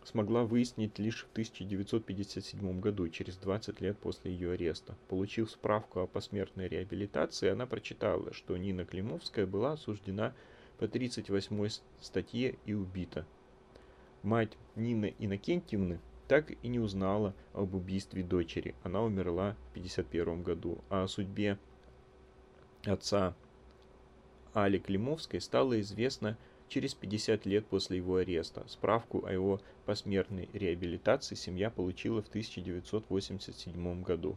смогла 0.05 0.45
выяснить 0.45 0.99
лишь 0.99 1.27
в 1.27 1.33
1957 1.33 2.81
году, 2.81 3.07
через 3.11 3.37
20 3.37 3.83
лет 3.83 3.99
после 3.99 4.33
ее 4.33 4.53
ареста. 4.53 4.97
Получив 5.09 5.51
справку 5.51 6.01
о 6.01 6.07
посмертной 6.07 6.67
реабилитации, 6.67 7.51
она 7.51 7.67
прочитала, 7.67 8.33
что 8.33 8.57
Нина 8.57 8.87
Климовская 8.87 9.45
была 9.45 9.73
осуждена 9.73 10.33
по 10.79 10.89
38 10.89 11.69
статье 12.01 12.57
и 12.65 12.73
убита. 12.73 13.27
Мать 14.23 14.57
Нины 14.77 15.15
Иннокентьевны 15.19 16.01
так 16.27 16.51
и 16.51 16.69
не 16.69 16.79
узнала 16.79 17.35
об 17.53 17.75
убийстве 17.75 18.23
дочери. 18.23 18.75
Она 18.83 19.03
умерла 19.03 19.57
в 19.67 19.71
1951 19.73 20.43
году, 20.43 20.79
а 20.89 21.03
о 21.03 21.09
судьбе 21.09 21.59
отца 22.87 23.35
Али 24.55 24.79
Климовской 24.79 25.43
стало 25.43 25.79
известно 25.83 26.39
Через 26.69 26.95
50 26.95 27.47
лет 27.47 27.67
после 27.67 27.97
его 27.97 28.17
ареста 28.17 28.63
справку 28.69 29.25
о 29.25 29.33
его 29.33 29.61
посмертной 29.87 30.51
реабилитации 30.53 31.35
семья 31.35 31.71
получила 31.71 32.23
в 32.23 32.29
1987 32.29 34.03
году. 34.03 34.37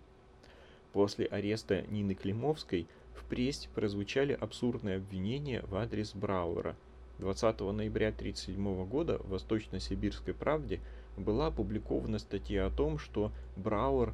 После 0.94 1.26
ареста 1.26 1.82
Нины 1.90 2.14
Климовской 2.14 2.88
в 3.16 3.26
прессе 3.26 3.68
прозвучали 3.76 4.32
абсурдные 4.32 4.98
обвинения 4.98 5.62
в 5.64 5.76
адрес 5.76 6.14
Брауэра. 6.14 6.76
20 7.20 7.60
ноября 7.60 8.10
1937 8.10 8.86
года 8.88 9.18
в 9.18 9.30
Восточно-Сибирской 9.30 10.34
правде 10.34 10.80
была 11.18 11.48
опубликована 11.48 12.18
статья 12.18 12.66
о 12.66 12.72
том, 12.72 12.98
что 12.98 13.32
Брауэр 13.58 14.14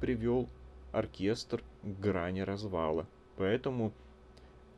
привел 0.00 0.48
оркестр 0.92 1.64
к 1.82 1.86
грани 1.86 2.40
развала. 2.40 3.06
Поэтому 3.36 3.92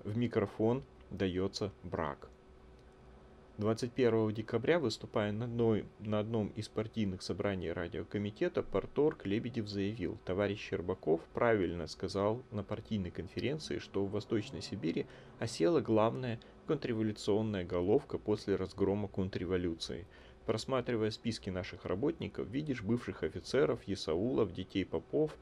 в 0.05 0.17
микрофон 0.17 0.85
дается 1.11 1.73
брак. 1.83 2.29
21 3.59 4.35
декабря, 4.35 4.79
выступая 4.79 5.33
на, 5.33 5.47
одной, 5.47 5.87
на 6.01 6.19
одном 6.19 6.49
из 6.49 6.69
партийных 6.69 7.23
собраний 7.23 7.73
радиокомитета, 7.73 8.63
Порторг 8.63 9.25
Лебедев 9.25 9.67
заявил, 9.67 10.19
товарищ 10.27 10.61
Щербаков 10.61 11.23
правильно 11.33 11.87
сказал 11.87 12.43
на 12.51 12.63
партийной 12.63 13.11
конференции, 13.11 13.79
что 13.79 14.05
в 14.05 14.11
Восточной 14.11 14.61
Сибири 14.61 15.07
осела 15.39 15.81
главная 15.81 16.39
контрреволюционная 16.67 17.65
головка 17.65 18.19
после 18.19 18.57
разгрома 18.57 19.09
контрреволюции. 19.09 20.07
Просматривая 20.45 21.11
списки 21.11 21.49
наших 21.49 21.87
работников, 21.87 22.49
видишь 22.49 22.83
бывших 22.83 23.23
офицеров, 23.23 23.83
есаулов, 23.85 24.53
детей 24.53 24.85
попов, 24.85 25.35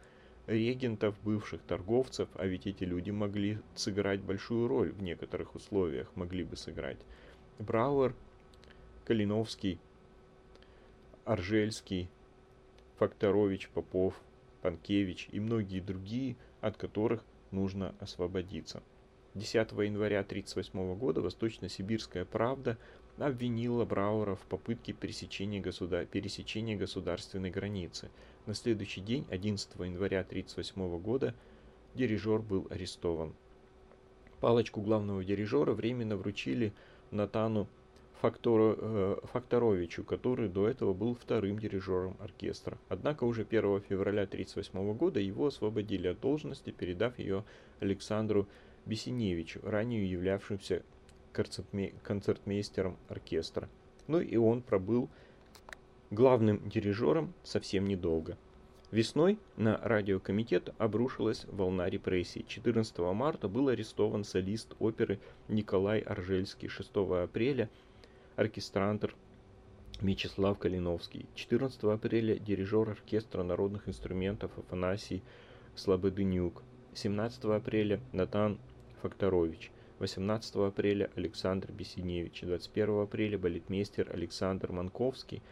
регентов, 0.46 1.16
бывших 1.24 1.62
торговцев, 1.62 2.28
а 2.34 2.46
ведь 2.46 2.68
эти 2.68 2.84
люди 2.84 3.10
могли 3.10 3.58
сыграть 3.74 4.20
большую 4.20 4.68
роль 4.68 4.92
в 4.92 5.02
некоторых 5.02 5.56
условиях, 5.56 6.14
могли 6.14 6.44
бы 6.44 6.56
сыграть. 6.56 7.00
Брауэр, 7.58 8.14
Калиновский, 9.04 9.78
Аржельский, 11.24 12.08
Факторович, 12.98 13.68
Попов, 13.68 14.20
Панкевич 14.62 15.28
и 15.30 15.40
многие 15.40 15.80
другие, 15.80 16.36
от 16.60 16.76
которых 16.76 17.24
нужно 17.50 17.94
освободиться. 18.00 18.82
10 19.34 19.54
января 19.54 20.20
1938 20.20 20.94
года 20.96 21.20
Восточно-Сибирская 21.20 22.24
правда 22.24 22.78
обвинила 23.18 23.84
Брауэра 23.84 24.36
в 24.36 24.42
попытке 24.46 24.92
пересечения, 24.92 25.60
государ... 25.60 26.06
пересечения 26.06 26.76
государственной 26.76 27.50
границы. 27.50 28.10
На 28.46 28.54
следующий 28.54 29.00
день, 29.00 29.26
11 29.30 29.68
января 29.76 30.20
1938 30.20 30.98
года, 31.00 31.34
дирижер 31.94 32.40
был 32.40 32.66
арестован. 32.70 33.34
Палочку 34.40 34.80
главного 34.80 35.24
дирижера 35.24 35.72
временно 35.72 36.16
вручили 36.16 36.72
Натану 37.14 37.68
Факторо, 38.20 38.76
э, 38.78 39.16
Факторовичу, 39.32 40.02
который 40.02 40.48
до 40.48 40.66
этого 40.66 40.94
был 40.94 41.14
вторым 41.14 41.58
дирижером 41.58 42.16
оркестра. 42.20 42.78
Однако 42.88 43.24
уже 43.24 43.44
1 43.44 43.80
февраля 43.80 44.22
1938 44.22 44.94
года 44.94 45.20
его 45.20 45.48
освободили 45.48 46.08
от 46.08 46.20
должности, 46.20 46.70
передав 46.70 47.18
ее 47.18 47.44
Александру 47.80 48.46
Бесиневичу, 48.86 49.60
ранее 49.62 50.10
являвшимся 50.10 50.82
концертмейстером 52.02 52.96
оркестра. 53.08 53.68
Ну 54.06 54.20
и 54.20 54.36
он 54.36 54.62
пробыл 54.62 55.10
главным 56.10 56.66
дирижером 56.68 57.34
совсем 57.42 57.86
недолго. 57.86 58.38
Весной 58.94 59.40
на 59.56 59.76
радиокомитет 59.78 60.72
обрушилась 60.78 61.46
волна 61.50 61.90
репрессий. 61.90 62.44
14 62.46 62.96
марта 63.12 63.48
был 63.48 63.66
арестован 63.66 64.22
солист 64.22 64.76
оперы 64.78 65.18
Николай 65.48 65.98
Аржельский. 65.98 66.68
6 66.68 66.92
апреля 67.24 67.68
оркестрантор 68.36 69.16
Мечислав 70.00 70.60
Калиновский. 70.60 71.26
14 71.34 71.82
апреля 71.82 72.38
дирижер 72.38 72.88
оркестра 72.88 73.42
народных 73.42 73.88
инструментов 73.88 74.56
Афанасий 74.56 75.24
Слободынюк. 75.74 76.62
17 76.94 77.46
апреля 77.46 77.98
Натан 78.12 78.60
Факторович. 79.02 79.72
18 79.98 80.54
апреля 80.54 81.10
Александр 81.16 81.72
Бесиневич, 81.72 82.42
21 82.42 83.00
апреля 83.00 83.38
балетмейстер 83.40 84.08
Александр 84.12 84.70
Манковский, 84.70 85.42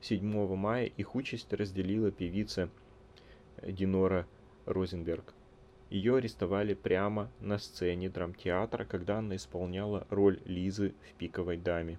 7 0.00 0.56
мая 0.56 0.86
их 0.86 1.14
участь 1.14 1.52
разделила 1.52 2.10
певица 2.10 2.68
Динора 3.62 4.26
Розенберг. 4.66 5.34
Ее 5.90 6.16
арестовали 6.16 6.74
прямо 6.74 7.30
на 7.40 7.58
сцене 7.58 8.10
драмтеатра, 8.10 8.84
когда 8.84 9.18
она 9.18 9.36
исполняла 9.36 10.06
роль 10.10 10.38
Лизы 10.44 10.94
в 11.10 11.14
«Пиковой 11.14 11.56
даме». 11.56 11.98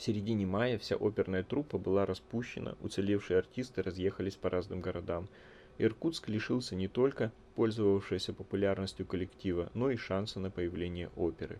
В 0.00 0.02
середине 0.02 0.46
мая 0.46 0.78
вся 0.78 0.96
оперная 0.96 1.42
труппа 1.42 1.76
была 1.76 2.06
распущена, 2.06 2.74
уцелевшие 2.80 3.38
артисты 3.38 3.82
разъехались 3.82 4.34
по 4.34 4.48
разным 4.48 4.80
городам. 4.80 5.28
Иркутск 5.76 6.28
лишился 6.30 6.74
не 6.74 6.88
только 6.88 7.32
пользовавшегося 7.54 8.32
популярностью 8.32 9.04
коллектива, 9.04 9.70
но 9.74 9.90
и 9.90 9.96
шанса 9.96 10.40
на 10.40 10.50
появление 10.50 11.10
оперы. 11.16 11.58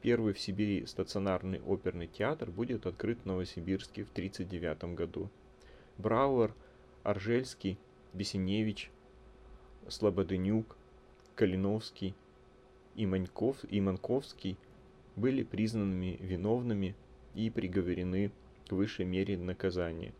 Первый 0.00 0.32
в 0.32 0.40
Сибири 0.40 0.86
стационарный 0.86 1.60
оперный 1.60 2.06
театр 2.06 2.50
будет 2.50 2.86
открыт 2.86 3.18
в 3.20 3.26
Новосибирске 3.26 4.04
в 4.04 4.10
1939 4.12 4.96
году. 4.96 5.28
Брауэр, 5.98 6.54
Аржельский, 7.02 7.78
Бесеневич, 8.12 8.90
Слободенюк, 9.88 10.76
Калиновский 11.34 12.14
и, 12.94 13.06
Маньков, 13.06 13.56
и 13.70 13.80
Манковский 13.80 14.56
были 15.16 15.42
признанными 15.42 16.18
виновными 16.20 16.94
и 17.34 17.50
приговорены 17.50 18.30
к 18.68 18.72
высшей 18.72 19.06
мере 19.06 19.38
наказания. 19.38 20.12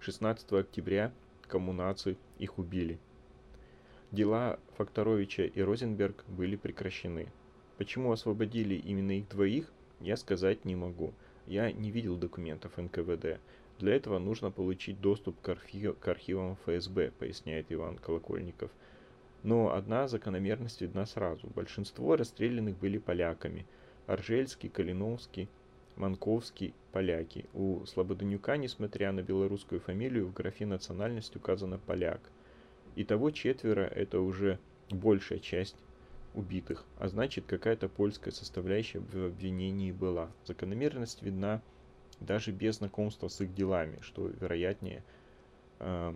16 0.00 0.52
октября 0.52 1.12
коммунации 1.42 2.16
их 2.38 2.58
убили. 2.58 2.98
Дела 4.12 4.58
Факторовича 4.76 5.44
и 5.44 5.60
Розенберг 5.60 6.24
были 6.28 6.56
прекращены. 6.56 7.28
Почему 7.76 8.12
освободили 8.12 8.74
именно 8.74 9.12
их 9.12 9.28
двоих, 9.28 9.72
я 10.00 10.16
сказать 10.16 10.64
не 10.64 10.74
могу. 10.74 11.12
Я 11.46 11.70
не 11.72 11.90
видел 11.90 12.16
документов 12.16 12.76
НКВД. 12.76 13.40
Для 13.80 13.96
этого 13.96 14.18
нужно 14.18 14.50
получить 14.50 15.00
доступ 15.00 15.40
к, 15.40 15.48
архив, 15.48 15.98
к 15.98 16.08
архивам 16.08 16.56
ФСБ, 16.66 17.12
поясняет 17.18 17.72
Иван 17.72 17.96
Колокольников. 17.96 18.70
Но 19.42 19.72
одна 19.72 20.06
закономерность 20.06 20.82
видна 20.82 21.06
сразу. 21.06 21.46
Большинство 21.54 22.14
расстрелянных 22.14 22.76
были 22.76 22.98
поляками. 22.98 23.66
Аржельский, 24.06 24.68
Калиновский, 24.68 25.48
Манковский, 25.96 26.74
поляки. 26.92 27.46
У 27.54 27.86
Слободенюка, 27.86 28.58
несмотря 28.58 29.12
на 29.12 29.22
белорусскую 29.22 29.80
фамилию, 29.80 30.26
в 30.26 30.34
графе 30.34 30.66
национальность 30.66 31.34
указана 31.34 31.78
поляк. 31.78 32.20
Итого 32.96 33.30
четверо– 33.30 33.84
это 33.96 34.20
уже 34.20 34.58
большая 34.90 35.38
часть 35.38 35.76
убитых, 36.34 36.84
а 36.98 37.08
значит 37.08 37.46
какая-то 37.46 37.88
польская 37.88 38.30
составляющая 38.30 38.98
в 38.98 39.24
обвинении 39.24 39.90
была. 39.90 40.30
Закономерность 40.44 41.22
видна 41.22 41.62
даже 42.20 42.52
без 42.52 42.76
знакомства 42.76 43.28
с 43.28 43.40
их 43.40 43.54
делами, 43.54 43.98
что 44.02 44.28
вероятнее 44.28 45.02
э, 45.78 46.14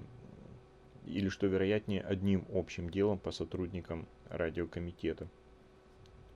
или 1.06 1.28
что 1.28 1.46
вероятнее 1.46 2.02
одним 2.02 2.44
общим 2.52 2.90
делом 2.90 3.18
по 3.18 3.30
сотрудникам 3.30 4.06
радиокомитета. 4.28 5.28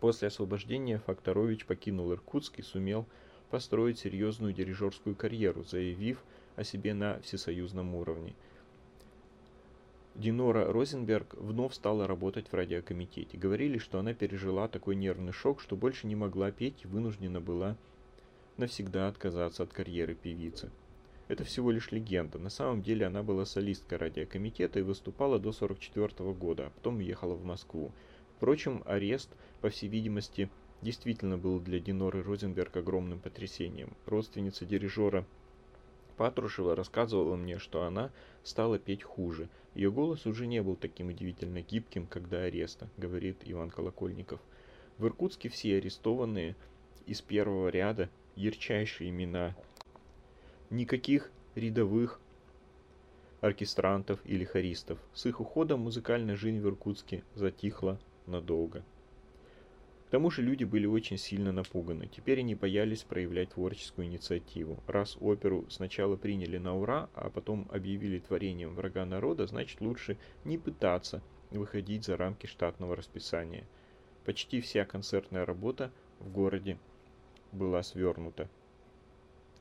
После 0.00 0.28
освобождения 0.28 0.98
Факторович 0.98 1.66
покинул 1.66 2.12
Иркутск 2.12 2.58
и 2.58 2.62
сумел 2.62 3.06
построить 3.50 3.98
серьезную 3.98 4.52
дирижерскую 4.52 5.16
карьеру, 5.16 5.64
заявив 5.64 6.22
о 6.56 6.64
себе 6.64 6.94
на 6.94 7.20
всесоюзном 7.20 7.94
уровне. 7.94 8.34
Динора 10.14 10.72
Розенберг 10.72 11.34
вновь 11.34 11.74
стала 11.74 12.06
работать 12.06 12.48
в 12.48 12.54
радиокомитете. 12.54 13.38
Говорили, 13.38 13.78
что 13.78 14.00
она 14.00 14.14
пережила 14.14 14.66
такой 14.66 14.96
нервный 14.96 15.32
шок, 15.32 15.60
что 15.60 15.76
больше 15.76 16.06
не 16.06 16.16
могла 16.16 16.50
петь 16.50 16.82
и 16.82 16.88
вынуждена 16.88 17.40
была 17.40 17.76
навсегда 18.58 19.08
отказаться 19.08 19.62
от 19.62 19.72
карьеры 19.72 20.14
певицы. 20.14 20.70
Это 21.28 21.44
всего 21.44 21.70
лишь 21.70 21.92
легенда. 21.92 22.38
На 22.38 22.50
самом 22.50 22.82
деле 22.82 23.06
она 23.06 23.22
была 23.22 23.44
солисткой 23.44 23.98
радиокомитета 23.98 24.78
и 24.78 24.82
выступала 24.82 25.38
до 25.38 25.50
1944 25.50 26.32
года, 26.32 26.66
а 26.66 26.70
потом 26.70 26.98
уехала 26.98 27.34
в 27.34 27.44
Москву. 27.44 27.92
Впрочем, 28.36 28.82
арест, 28.86 29.28
по 29.60 29.68
всей 29.68 29.88
видимости, 29.88 30.48
действительно 30.80 31.36
был 31.36 31.60
для 31.60 31.80
Диноры 31.80 32.22
Розенберг 32.22 32.76
огромным 32.76 33.20
потрясением. 33.20 33.94
Родственница 34.06 34.64
дирижера 34.64 35.26
Патрушева 36.16 36.74
рассказывала 36.74 37.36
мне, 37.36 37.58
что 37.58 37.84
она 37.84 38.10
стала 38.42 38.78
петь 38.78 39.02
хуже. 39.02 39.48
Ее 39.74 39.90
голос 39.90 40.26
уже 40.26 40.46
не 40.46 40.62
был 40.62 40.76
таким 40.76 41.08
удивительно 41.08 41.62
гибким, 41.62 42.06
как 42.06 42.28
до 42.28 42.44
ареста, 42.44 42.88
говорит 42.96 43.38
Иван 43.44 43.70
Колокольников. 43.70 44.40
В 44.98 45.06
Иркутске 45.06 45.48
все 45.48 45.76
арестованные 45.76 46.56
из 47.06 47.20
первого 47.20 47.68
ряда 47.68 48.08
ярчайшие 48.38 49.10
имена. 49.10 49.54
Никаких 50.70 51.30
рядовых 51.54 52.20
оркестрантов 53.40 54.20
или 54.24 54.44
хористов. 54.44 54.98
С 55.12 55.26
их 55.26 55.40
уходом 55.40 55.80
музыкальная 55.80 56.36
жизнь 56.36 56.60
в 56.60 56.66
Иркутске 56.66 57.24
затихла 57.34 57.98
надолго. 58.26 58.84
К 60.06 60.10
тому 60.10 60.30
же 60.30 60.40
люди 60.40 60.64
были 60.64 60.86
очень 60.86 61.18
сильно 61.18 61.52
напуганы. 61.52 62.06
Теперь 62.06 62.38
они 62.38 62.54
боялись 62.54 63.02
проявлять 63.02 63.50
творческую 63.50 64.06
инициативу. 64.06 64.82
Раз 64.86 65.18
оперу 65.20 65.66
сначала 65.68 66.16
приняли 66.16 66.56
на 66.56 66.74
ура, 66.76 67.10
а 67.14 67.28
потом 67.28 67.68
объявили 67.70 68.18
творением 68.18 68.74
врага 68.74 69.04
народа, 69.04 69.46
значит 69.46 69.80
лучше 69.82 70.16
не 70.44 70.56
пытаться 70.56 71.22
выходить 71.50 72.04
за 72.04 72.16
рамки 72.16 72.46
штатного 72.46 72.96
расписания. 72.96 73.66
Почти 74.24 74.60
вся 74.60 74.84
концертная 74.84 75.44
работа 75.44 75.92
в 76.20 76.30
городе 76.30 76.78
была 77.52 77.82
свернута. 77.82 78.48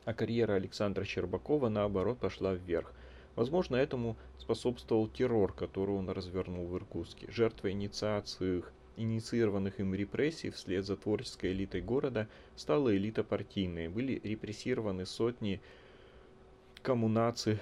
А 0.06 0.14
карьера 0.14 0.54
Александра 0.54 1.04
Щербакова, 1.04 1.70
наоборот, 1.70 2.18
пошла 2.20 2.54
вверх. 2.54 2.94
Возможно, 3.36 3.76
этому 3.76 4.16
способствовал 4.40 5.08
террор, 5.08 5.54
который 5.54 5.96
он 5.96 6.10
развернул 6.10 6.66
в 6.66 6.76
Иркутске. 6.76 7.30
Жертвой 7.30 7.72
инициации 7.72 8.64
инициированных 8.96 9.80
им 9.80 9.94
репрессий 9.94 10.50
вслед 10.50 10.86
за 10.86 10.98
творческой 10.98 11.52
элитой 11.52 11.82
города 11.82 12.28
стала 12.56 12.96
элита 12.96 13.24
партийная. 13.24 13.90
Были 13.90 14.20
репрессированы 14.24 15.06
сотни 15.06 15.62
коммунаций, 16.82 17.60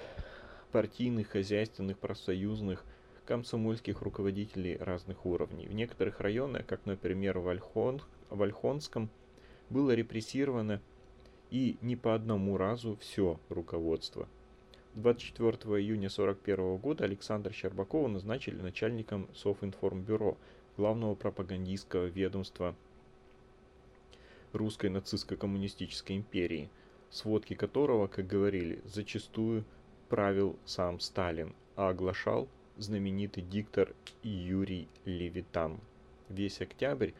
партийных, 0.72 1.28
хозяйственных, 1.28 1.98
профсоюзных, 1.98 2.84
комсомольских 3.26 4.02
руководителей 4.02 4.76
разных 4.76 5.26
уровней. 5.26 5.66
В 5.66 5.74
некоторых 5.74 6.20
районах, 6.20 6.64
как, 6.64 6.86
например, 6.86 7.38
в, 7.38 7.48
Альхон, 7.48 8.00
в 8.30 8.42
Альхонском, 8.42 9.10
было 9.70 9.92
репрессировано 9.92 10.80
и 11.50 11.76
не 11.80 11.96
по 11.96 12.14
одному 12.14 12.56
разу 12.56 12.96
все 13.00 13.38
руководство. 13.48 14.28
24 14.94 15.52
июня 15.80 16.08
1941 16.08 16.76
года 16.78 17.04
Александра 17.04 17.52
Щербакова 17.52 18.08
назначили 18.08 18.60
начальником 18.60 19.28
Софинформбюро, 19.34 20.36
главного 20.76 21.14
пропагандистского 21.14 22.06
ведомства 22.06 22.74
русской 24.52 24.90
нацистско-коммунистической 24.90 26.16
империи, 26.16 26.70
сводки 27.10 27.54
которого, 27.54 28.06
как 28.06 28.26
говорили, 28.26 28.80
зачастую 28.84 29.64
правил 30.08 30.56
сам 30.64 31.00
Сталин, 31.00 31.54
а 31.76 31.90
оглашал 31.90 32.48
знаменитый 32.76 33.42
диктор 33.42 33.94
Юрий 34.22 34.88
Левитан. 35.04 35.78
Весь 36.28 36.60
октябрь, 36.60 37.12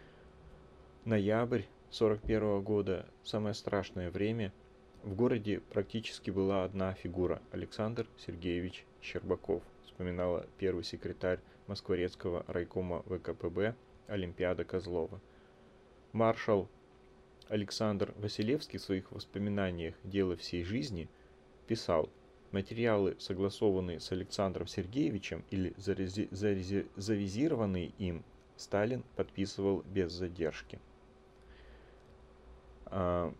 ноябрь 1.04 1.62
41 1.90 2.62
года, 2.62 3.06
самое 3.24 3.54
страшное 3.54 4.10
время, 4.10 4.52
в 5.02 5.14
городе 5.14 5.60
практически 5.60 6.30
была 6.30 6.64
одна 6.64 6.94
фигура– 6.94 7.40
Александр 7.52 8.06
Сергеевич 8.18 8.84
Щербаков, 9.00 9.62
вспоминала 9.84 10.46
первый 10.58 10.84
секретарь 10.84 11.40
Москворецкого 11.66 12.44
райкома 12.48 13.02
ВКПБ 13.06 13.74
Олимпиада 14.08 14.64
Козлова. 14.64 15.20
Маршал 16.12 16.68
Александр 17.48 18.12
Василевский 18.16 18.78
в 18.78 18.82
своих 18.82 19.12
воспоминаниях 19.12 19.94
«Дело 20.04 20.36
всей 20.36 20.64
жизни» 20.64 21.08
писал– 21.66 22.10
Материалы, 22.52 23.16
согласованные 23.18 23.98
с 24.00 24.12
Александром 24.12 24.66
Сергеевичем 24.66 25.44
или 25.50 25.74
завизированные 26.96 27.92
им, 27.98 28.24
Сталин 28.56 29.04
подписывал 29.16 29.82
без 29.92 30.12
задержки. 30.12 30.78
А, 32.86 33.32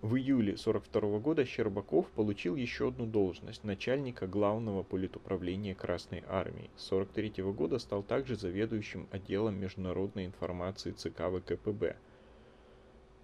в 0.00 0.14
июле 0.16 0.52
1942 0.52 1.18
года 1.18 1.44
Щербаков 1.44 2.06
получил 2.10 2.56
еще 2.56 2.88
одну 2.88 3.06
должность– 3.06 3.62
начальника 3.64 4.26
главного 4.26 4.82
политуправления 4.82 5.74
Красной 5.74 6.22
Армии. 6.28 6.70
С 6.76 6.86
1943 6.92 7.44
года 7.52 7.78
стал 7.78 8.02
также 8.02 8.36
заведующим 8.36 9.08
отделом 9.10 9.58
международной 9.58 10.26
информации 10.26 10.92
ЦК 10.92 11.22
ВКПБ. 11.30 11.96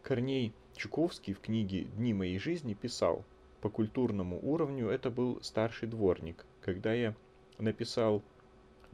Корней 0.03 0.53
Чуковский 0.77 1.33
в 1.33 1.41
книге 1.41 1.85
«Дни 1.85 2.13
моей 2.13 2.39
жизни» 2.39 2.75
писал– 2.75 3.25
по 3.65 3.71
культурному 3.71 4.39
уровню 4.43 4.91
это 4.91 5.09
был 5.11 5.41
старший 5.41 5.89
дворник. 5.89 6.45
Когда 6.61 6.93
я 6.93 7.15
написал 7.57 8.23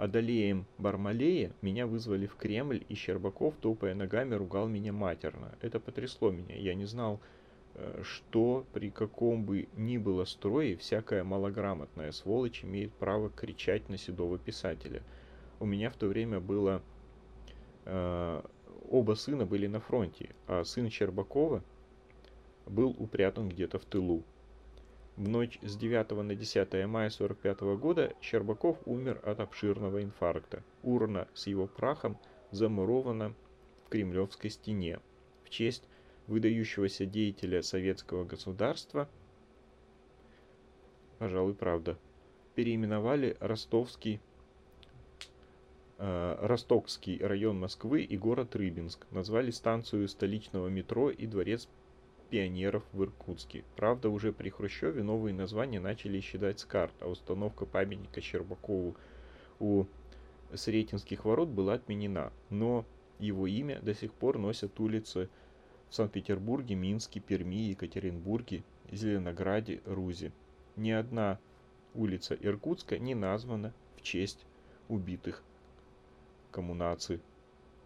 «Одолеем 0.00 0.64
Бармалея», 0.78 1.52
меня 1.60 1.86
вызвали 1.86 2.26
в 2.26 2.34
Кремль, 2.36 2.82
и 2.88 2.94
Щербаков, 2.94 3.54
топая 3.60 3.94
ногами, 3.94 4.34
ругал 4.34 4.66
меня 4.66 4.94
матерно. 4.94 5.54
Это 5.60 5.78
потрясло 5.78 6.30
меня. 6.30 6.56
Я 6.56 6.72
не 6.72 6.86
знал, 6.86 7.20
э, 7.74 8.00
что 8.02 8.64
при 8.72 8.88
каком 8.88 9.44
бы 9.44 9.68
ни 9.76 9.98
было 9.98 10.24
строе 10.24 10.78
всякая 10.78 11.22
малограмотная 11.22 12.12
сволочь 12.12 12.64
имеет 12.64 12.94
право 12.94 13.28
кричать 13.28 13.90
на 13.90 13.98
седого 13.98 14.38
писателя. 14.38 15.02
У 15.58 15.66
меня 15.66 15.90
в 15.90 15.96
то 15.96 16.06
время 16.06 16.40
было... 16.40 16.80
Э, 17.84 18.40
оба 18.88 19.12
сына 19.12 19.44
были 19.44 19.66
на 19.66 19.80
фронте, 19.80 20.30
а 20.46 20.64
сын 20.64 20.88
Щербакова 20.88 21.62
был 22.64 22.96
упрятан 22.98 23.50
где-то 23.50 23.78
в 23.78 23.84
тылу. 23.84 24.24
В 25.16 25.28
ночь 25.28 25.58
с 25.62 25.76
9 25.76 26.10
на 26.22 26.34
10 26.34 26.56
мая 26.86 27.08
1945 27.08 27.60
года 27.78 28.14
Щербаков 28.20 28.78
умер 28.86 29.20
от 29.24 29.40
обширного 29.40 30.02
инфаркта. 30.02 30.62
Урна 30.82 31.28
с 31.34 31.46
его 31.46 31.66
прахом 31.66 32.16
замурована 32.50 33.34
в 33.84 33.90
Кремлевской 33.90 34.50
стене. 34.50 35.00
В 35.44 35.50
честь 35.50 35.84
выдающегося 36.26 37.06
деятеля 37.06 37.60
советского 37.60 38.24
государства, 38.24 39.08
пожалуй, 41.18 41.54
правда, 41.54 41.98
переименовали 42.54 43.36
Ростовский 43.40 44.20
э, 45.98 46.36
Ростокский 46.40 47.18
район 47.18 47.58
Москвы 47.58 48.02
и 48.02 48.16
город 48.16 48.54
Рыбинск. 48.56 49.06
Назвали 49.10 49.50
станцию 49.50 50.08
столичного 50.08 50.68
метро 50.68 51.10
и 51.10 51.26
дворец 51.26 51.68
пионеров 52.30 52.84
в 52.92 53.02
Иркутске. 53.02 53.64
Правда, 53.76 54.08
уже 54.08 54.32
при 54.32 54.48
Хрущеве 54.48 55.02
новые 55.02 55.34
названия 55.34 55.80
начали 55.80 56.20
исчезать 56.20 56.60
с 56.60 56.64
карт, 56.64 56.94
а 57.00 57.08
установка 57.08 57.66
памятника 57.66 58.20
Щербакову 58.20 58.94
у 59.58 59.84
Сретенских 60.54 61.24
ворот 61.24 61.48
была 61.48 61.74
отменена. 61.74 62.32
Но 62.48 62.84
его 63.18 63.46
имя 63.46 63.80
до 63.80 63.94
сих 63.94 64.12
пор 64.12 64.38
носят 64.38 64.78
улицы 64.80 65.28
в 65.90 65.94
Санкт-Петербурге, 65.94 66.76
Минске, 66.76 67.20
Перми, 67.20 67.68
Екатеринбурге, 67.70 68.62
Зеленограде, 68.90 69.80
Рузе. 69.84 70.32
Ни 70.76 70.90
одна 70.90 71.38
улица 71.94 72.34
Иркутска 72.34 72.98
не 72.98 73.14
названа 73.14 73.74
в 73.96 74.02
честь 74.02 74.46
убитых 74.88 75.42
коммунаций 76.50 77.20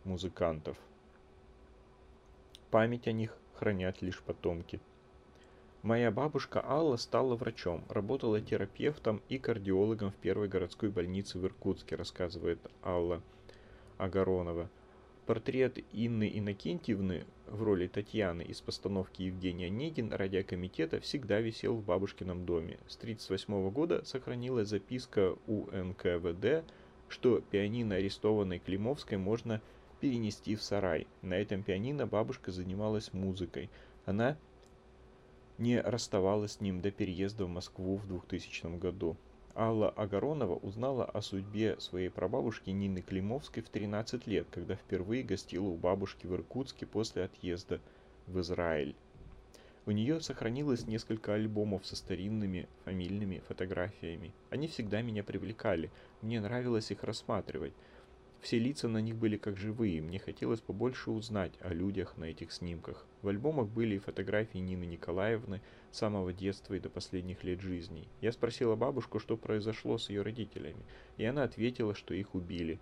музыкантов. 0.04 0.76
Память 2.70 3.06
о 3.06 3.12
них 3.12 3.36
хранят 3.56 4.02
лишь 4.02 4.22
потомки. 4.22 4.80
Моя 5.82 6.10
бабушка 6.10 6.64
Алла 6.64 6.96
стала 6.96 7.36
врачом, 7.36 7.84
работала 7.90 8.40
терапевтом 8.40 9.20
и 9.28 9.38
кардиологом 9.38 10.12
в 10.12 10.14
первой 10.14 10.48
городской 10.48 10.88
больнице 10.88 11.38
в 11.38 11.44
Иркутске, 11.44 11.96
рассказывает 11.96 12.58
Алла 12.82 13.20
Агаронова. 13.98 14.70
Портрет 15.26 15.78
Инны 15.92 16.30
Иннокентьевны 16.34 17.24
в 17.46 17.62
роли 17.62 17.86
Татьяны 17.86 18.42
из 18.42 18.60
постановки 18.60 19.22
Евгения 19.22 19.66
Онегин 19.66 20.12
радиокомитета 20.12 21.00
всегда 21.00 21.40
висел 21.40 21.76
в 21.76 21.84
бабушкином 21.84 22.46
доме. 22.46 22.78
С 22.88 22.96
1938 22.96 23.70
года 23.70 24.04
сохранилась 24.04 24.68
записка 24.68 25.36
у 25.46 25.66
НКВД, 25.70 26.64
что 27.08 27.40
пианино 27.40 27.96
арестованной 27.96 28.58
Климовской 28.58 29.18
можно 29.18 29.60
перенести 30.04 30.54
в 30.54 30.62
сарай. 30.62 31.06
На 31.22 31.32
этом 31.32 31.62
пианино 31.62 32.06
бабушка 32.06 32.52
занималась 32.52 33.14
музыкой. 33.14 33.70
Она 34.04 34.36
не 35.56 35.80
расставалась 35.80 36.52
с 36.52 36.60
ним 36.60 36.82
до 36.82 36.90
переезда 36.90 37.46
в 37.46 37.48
Москву 37.48 37.96
в 37.96 38.06
2000 38.06 38.76
году. 38.76 39.16
Алла 39.56 39.88
Агаронова 39.88 40.56
узнала 40.56 41.06
о 41.06 41.22
судьбе 41.22 41.80
своей 41.80 42.10
прабабушки 42.10 42.68
Нины 42.68 43.00
Климовской 43.00 43.62
в 43.62 43.70
13 43.70 44.26
лет, 44.26 44.46
когда 44.50 44.74
впервые 44.74 45.22
гостила 45.22 45.68
у 45.68 45.76
бабушки 45.76 46.26
в 46.26 46.34
Иркутске 46.34 46.84
после 46.84 47.24
отъезда 47.24 47.80
в 48.26 48.38
Израиль. 48.40 48.94
У 49.86 49.90
нее 49.90 50.20
сохранилось 50.20 50.86
несколько 50.86 51.32
альбомов 51.32 51.86
со 51.86 51.96
старинными 51.96 52.68
фамильными 52.84 53.42
фотографиями. 53.48 54.34
Они 54.50 54.68
всегда 54.68 55.00
меня 55.00 55.24
привлекали, 55.24 55.90
мне 56.20 56.42
нравилось 56.42 56.90
их 56.90 57.04
рассматривать. 57.04 57.72
Все 58.40 58.58
лица 58.58 58.88
на 58.88 58.98
них 58.98 59.16
были 59.16 59.36
как 59.36 59.56
живые, 59.56 60.02
мне 60.02 60.18
хотелось 60.18 60.60
побольше 60.60 61.10
узнать 61.10 61.52
о 61.60 61.72
людях 61.72 62.16
на 62.16 62.24
этих 62.24 62.52
снимках. 62.52 63.06
В 63.22 63.28
альбомах 63.28 63.68
были 63.68 63.96
и 63.96 63.98
фотографии 63.98 64.58
Нины 64.58 64.84
Николаевны 64.84 65.62
с 65.90 65.98
самого 65.98 66.32
детства 66.32 66.74
и 66.74 66.80
до 66.80 66.90
последних 66.90 67.42
лет 67.42 67.60
жизни. 67.60 68.06
Я 68.20 68.32
спросила 68.32 68.76
бабушку, 68.76 69.18
что 69.18 69.36
произошло 69.36 69.96
с 69.96 70.10
ее 70.10 70.22
родителями, 70.22 70.84
и 71.16 71.24
она 71.24 71.44
ответила, 71.44 71.94
что 71.94 72.12
их 72.12 72.34
убили. 72.34 72.78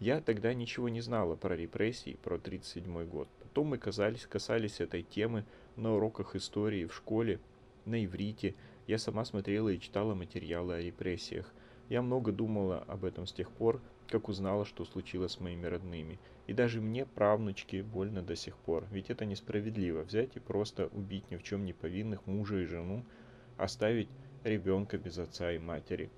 Я 0.00 0.20
тогда 0.20 0.52
ничего 0.54 0.88
не 0.88 1.00
знала 1.00 1.36
про 1.36 1.56
репрессии, 1.56 2.18
про 2.22 2.36
1937 2.36 3.08
год. 3.08 3.28
Потом 3.42 3.68
мы 3.68 3.78
касались, 3.78 4.26
касались 4.26 4.80
этой 4.80 5.02
темы 5.02 5.44
на 5.76 5.94
уроках 5.94 6.34
истории 6.34 6.86
в 6.86 6.94
школе, 6.94 7.40
на 7.84 8.04
иврите. 8.04 8.54
Я 8.86 8.98
сама 8.98 9.24
смотрела 9.24 9.68
и 9.68 9.78
читала 9.78 10.14
материалы 10.14 10.74
о 10.74 10.80
репрессиях. 10.80 11.52
Я 11.88 12.02
много 12.02 12.32
думала 12.32 12.84
об 12.88 13.04
этом 13.04 13.26
с 13.26 13.32
тех 13.32 13.50
пор, 13.50 13.80
как 14.08 14.28
узнала, 14.28 14.64
что 14.64 14.84
случилось 14.84 15.32
с 15.32 15.40
моими 15.40 15.66
родными. 15.66 16.18
И 16.46 16.52
даже 16.52 16.80
мне, 16.80 17.06
правнучке, 17.06 17.82
больно 17.82 18.22
до 18.22 18.36
сих 18.36 18.56
пор. 18.56 18.86
Ведь 18.90 19.10
это 19.10 19.24
несправедливо. 19.24 20.02
Взять 20.02 20.36
и 20.36 20.40
просто 20.40 20.88
убить 20.88 21.30
ни 21.30 21.36
в 21.36 21.42
чем 21.42 21.64
не 21.64 21.72
повинных 21.72 22.26
мужа 22.26 22.58
и 22.58 22.66
жену, 22.66 23.04
оставить 23.56 24.08
ребенка 24.42 24.98
без 24.98 25.18
отца 25.18 25.52
и 25.52 25.58
матери. 25.58 26.10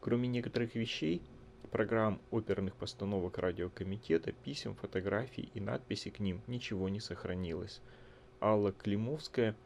Кроме 0.00 0.28
некоторых 0.28 0.74
вещей, 0.74 1.22
программ 1.70 2.20
оперных 2.30 2.74
постановок 2.74 3.38
радиокомитета, 3.38 4.32
писем, 4.32 4.74
фотографий 4.74 5.50
и 5.54 5.60
надписей 5.60 6.10
к 6.10 6.18
ним 6.18 6.42
ничего 6.48 6.88
не 6.88 6.98
сохранилось. 6.98 7.80
Алла 8.40 8.72
Климовская 8.72 9.56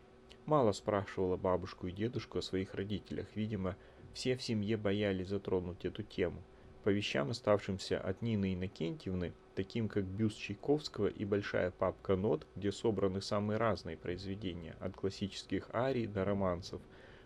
мало 0.45 0.73
спрашивала 0.73 1.37
бабушку 1.37 1.87
и 1.87 1.93
дедушку 1.93 2.39
о 2.39 2.43
своих 2.43 2.75
родителях. 2.75 3.27
Видимо, 3.35 3.77
все 4.13 4.37
в 4.37 4.43
семье 4.43 4.77
боялись 4.77 5.29
затронуть 5.29 5.85
эту 5.87 6.03
тему– 6.03 6.43
по 6.87 6.91
вещам, 6.91 7.31
оставшимся 7.31 7.99
от 7.99 8.23
Нины 8.23 8.55
Иннокентьевны, 8.55 9.33
таким 9.57 9.89
как 9.89 10.05
бюст 10.05 10.39
Чайковского 10.39 11.09
и 11.09 11.25
большая 11.25 11.73
папка 11.73 12.15
нот, 12.15 12.47
где 12.55 12.71
собраны 12.71 13.21
самые 13.21 13.59
разные 13.59 13.97
произведения, 13.97 14.77
от 14.79 14.95
классических 14.95 15.69
арий 15.75 16.07
до 16.07 16.25
романсов, 16.25 16.81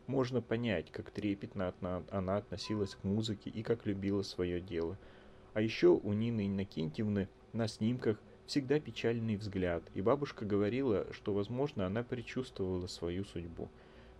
можно 0.07 0.41
понять, 0.41 0.91
как 0.91 1.11
трепетно 1.11 1.75
она 2.11 2.39
относилась 2.39 2.95
к 2.95 3.05
музыке 3.05 3.51
и 3.51 3.63
как 3.63 3.85
любила 3.85 4.23
свое 4.23 4.63
дело. 4.63 4.97
А 5.53 5.61
еще 5.61 5.89
у 5.89 6.15
Нины 6.15 6.47
Иннокентьевны 6.47 7.29
на 7.53 7.69
снимках 7.69 8.17
всегда 8.47 8.81
печальный 8.81 9.37
взгляд, 9.37 9.83
и 9.93 10.01
бабушка 10.01 10.47
говорила, 10.47 11.07
что, 11.13 11.35
возможно, 11.35 11.85
она 11.85 12.03
предчувствовала 12.03 12.87
свою 12.87 13.27
судьбу. 13.27 13.69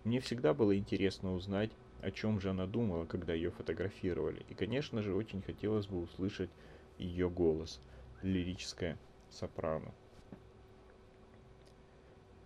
Мне 0.05 0.21
всегда 0.21 0.53
было 0.53 0.77
интересно 0.77 1.35
узнать, 1.35 1.71
о 2.03 2.11
чем 2.11 2.41
же 2.41 2.51
она 2.51 2.67
думала, 2.67 3.05
когда 3.05 3.35
ее 3.35 3.51
фотографировали. 3.51 4.45
И, 4.49 4.55
конечно 4.55 5.03
же, 5.03 5.15
очень 5.15 5.43
хотелось 5.43 5.87
бы 5.87 6.01
услышать 6.01 6.51
ее 6.99 7.29
голос, 7.31 7.81
лирическое 8.23 8.99
сопрано. 9.31 9.93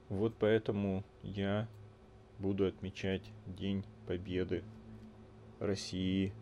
Вот 0.08 0.34
поэтому 0.38 1.04
я 1.22 1.68
буду 2.38 2.66
отмечать 2.66 3.22
День 3.46 3.84
Победы 4.06 4.62
России 5.60 6.32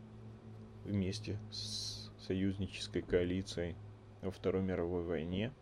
вместе 0.85 1.38
с 1.51 2.11
союзнической 2.18 3.03
коалицией 3.03 3.77
во 4.20 4.31
Второй 4.31 4.62
мировой 4.62 5.05
войне, 5.05 5.53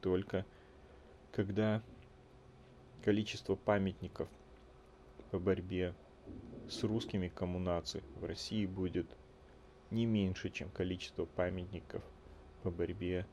только 0.00 0.46
когда 1.32 1.82
количество 3.04 3.54
памятников 3.54 4.28
по 5.30 5.38
борьбе 5.38 5.94
с 6.68 6.82
русскими 6.84 7.28
коммунаций 7.28 8.02
в 8.16 8.24
России 8.24 8.66
будет 8.66 9.06
не 9.90 10.06
меньше, 10.06 10.48
чем 10.50 10.70
количество 10.70 11.26
памятников 11.26 12.02
по 12.62 12.70
борьбе 12.70 13.26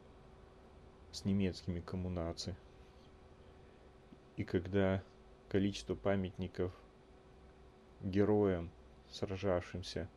с 1.12 1.26
немецкими 1.26 1.80
коммунаций. 1.80 2.56
И 4.36 4.44
когда 4.44 5.04
количество 5.48 5.96
памятников 5.96 6.74
героям, 8.02 8.70
сражавшимся 9.10 10.10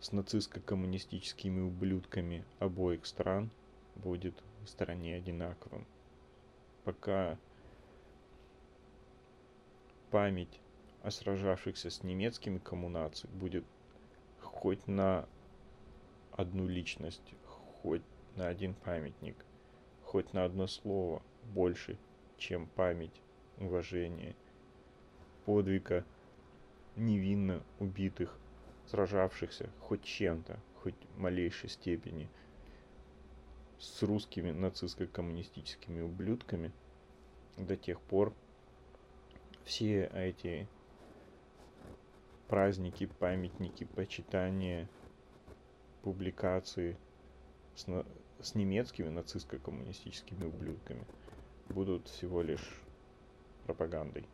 с 0.00 0.12
нацистско-коммунистическими 0.12 1.60
ублюдками 1.60 2.44
обоих 2.58 3.06
стран, 3.06 3.50
будет 3.96 4.34
в 4.64 4.68
стране 4.68 5.16
одинаковым. 5.16 5.86
Пока 6.84 7.38
память 10.10 10.60
о 11.02 11.10
сражавшихся 11.10 11.90
с 11.90 12.02
немецкими 12.02 12.58
коммунациями 12.58 13.34
будет 13.36 13.64
хоть 14.40 14.86
на 14.86 15.26
одну 16.32 16.66
личность, 16.66 17.34
хоть 17.46 18.02
на 18.36 18.48
один 18.48 18.74
памятник, 18.74 19.36
хоть 20.02 20.32
на 20.32 20.44
одно 20.44 20.66
слово 20.66 21.22
больше, 21.54 21.98
чем 22.36 22.66
память, 22.66 23.22
уважение, 23.58 24.34
подвига 25.44 26.04
невинно 26.96 27.62
убитых, 27.78 28.38
сражавшихся 28.86 29.70
хоть 29.80 30.02
чем-то, 30.02 30.58
хоть 30.82 30.94
в 31.14 31.18
малейшей 31.18 31.70
степени 31.70 32.28
с 33.78 34.02
русскими 34.02 34.50
нацистско-коммунистическими 34.50 36.02
ублюдками. 36.02 36.72
До 37.56 37.76
тех 37.76 38.00
пор 38.00 38.34
все 39.64 40.10
эти 40.14 40.68
праздники, 42.50 43.06
памятники, 43.06 43.84
почитания, 43.84 44.88
публикации 46.02 46.96
с, 47.76 47.86
с 48.40 48.56
немецкими 48.56 49.08
нацистско-коммунистическими 49.08 50.46
ублюдками 50.46 51.06
будут 51.68 52.08
всего 52.08 52.42
лишь 52.42 52.82
пропагандой, 53.66 54.26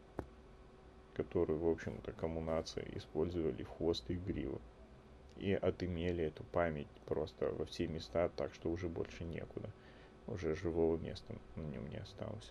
которую, 1.12 1.58
в 1.58 1.68
общем-то, 1.68 2.12
коммунации 2.12 2.90
использовали 2.94 3.62
в 3.62 3.68
хвост 3.68 4.10
и 4.10 4.16
в 4.16 4.26
гриву. 4.26 4.62
И 5.36 5.52
отымели 5.52 6.24
эту 6.24 6.42
память 6.44 6.88
просто 7.04 7.50
во 7.50 7.66
все 7.66 7.86
места, 7.86 8.30
так 8.30 8.54
что 8.54 8.70
уже 8.70 8.88
больше 8.88 9.24
некуда. 9.24 9.68
Уже 10.26 10.54
живого 10.54 10.96
места 10.96 11.34
на 11.54 11.64
нем 11.64 11.86
не 11.88 11.98
осталось. 11.98 12.50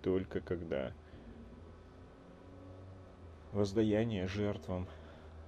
Только 0.00 0.40
когда 0.40 0.94
воздаяние 3.54 4.26
жертвам 4.26 4.88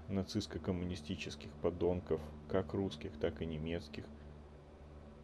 нацистско-коммунистических 0.08 1.50
подонков, 1.60 2.20
как 2.48 2.72
русских, 2.72 3.10
так 3.20 3.42
и 3.42 3.46
немецких, 3.46 4.04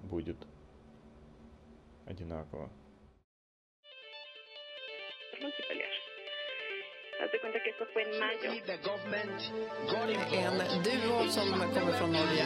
будет 0.02 0.36
одинаково. 2.06 2.70
En 10.74 10.82
duo 10.82 11.28
som 11.28 11.48
kommer 11.74 11.92
från 11.92 12.12
Norge, 12.12 12.42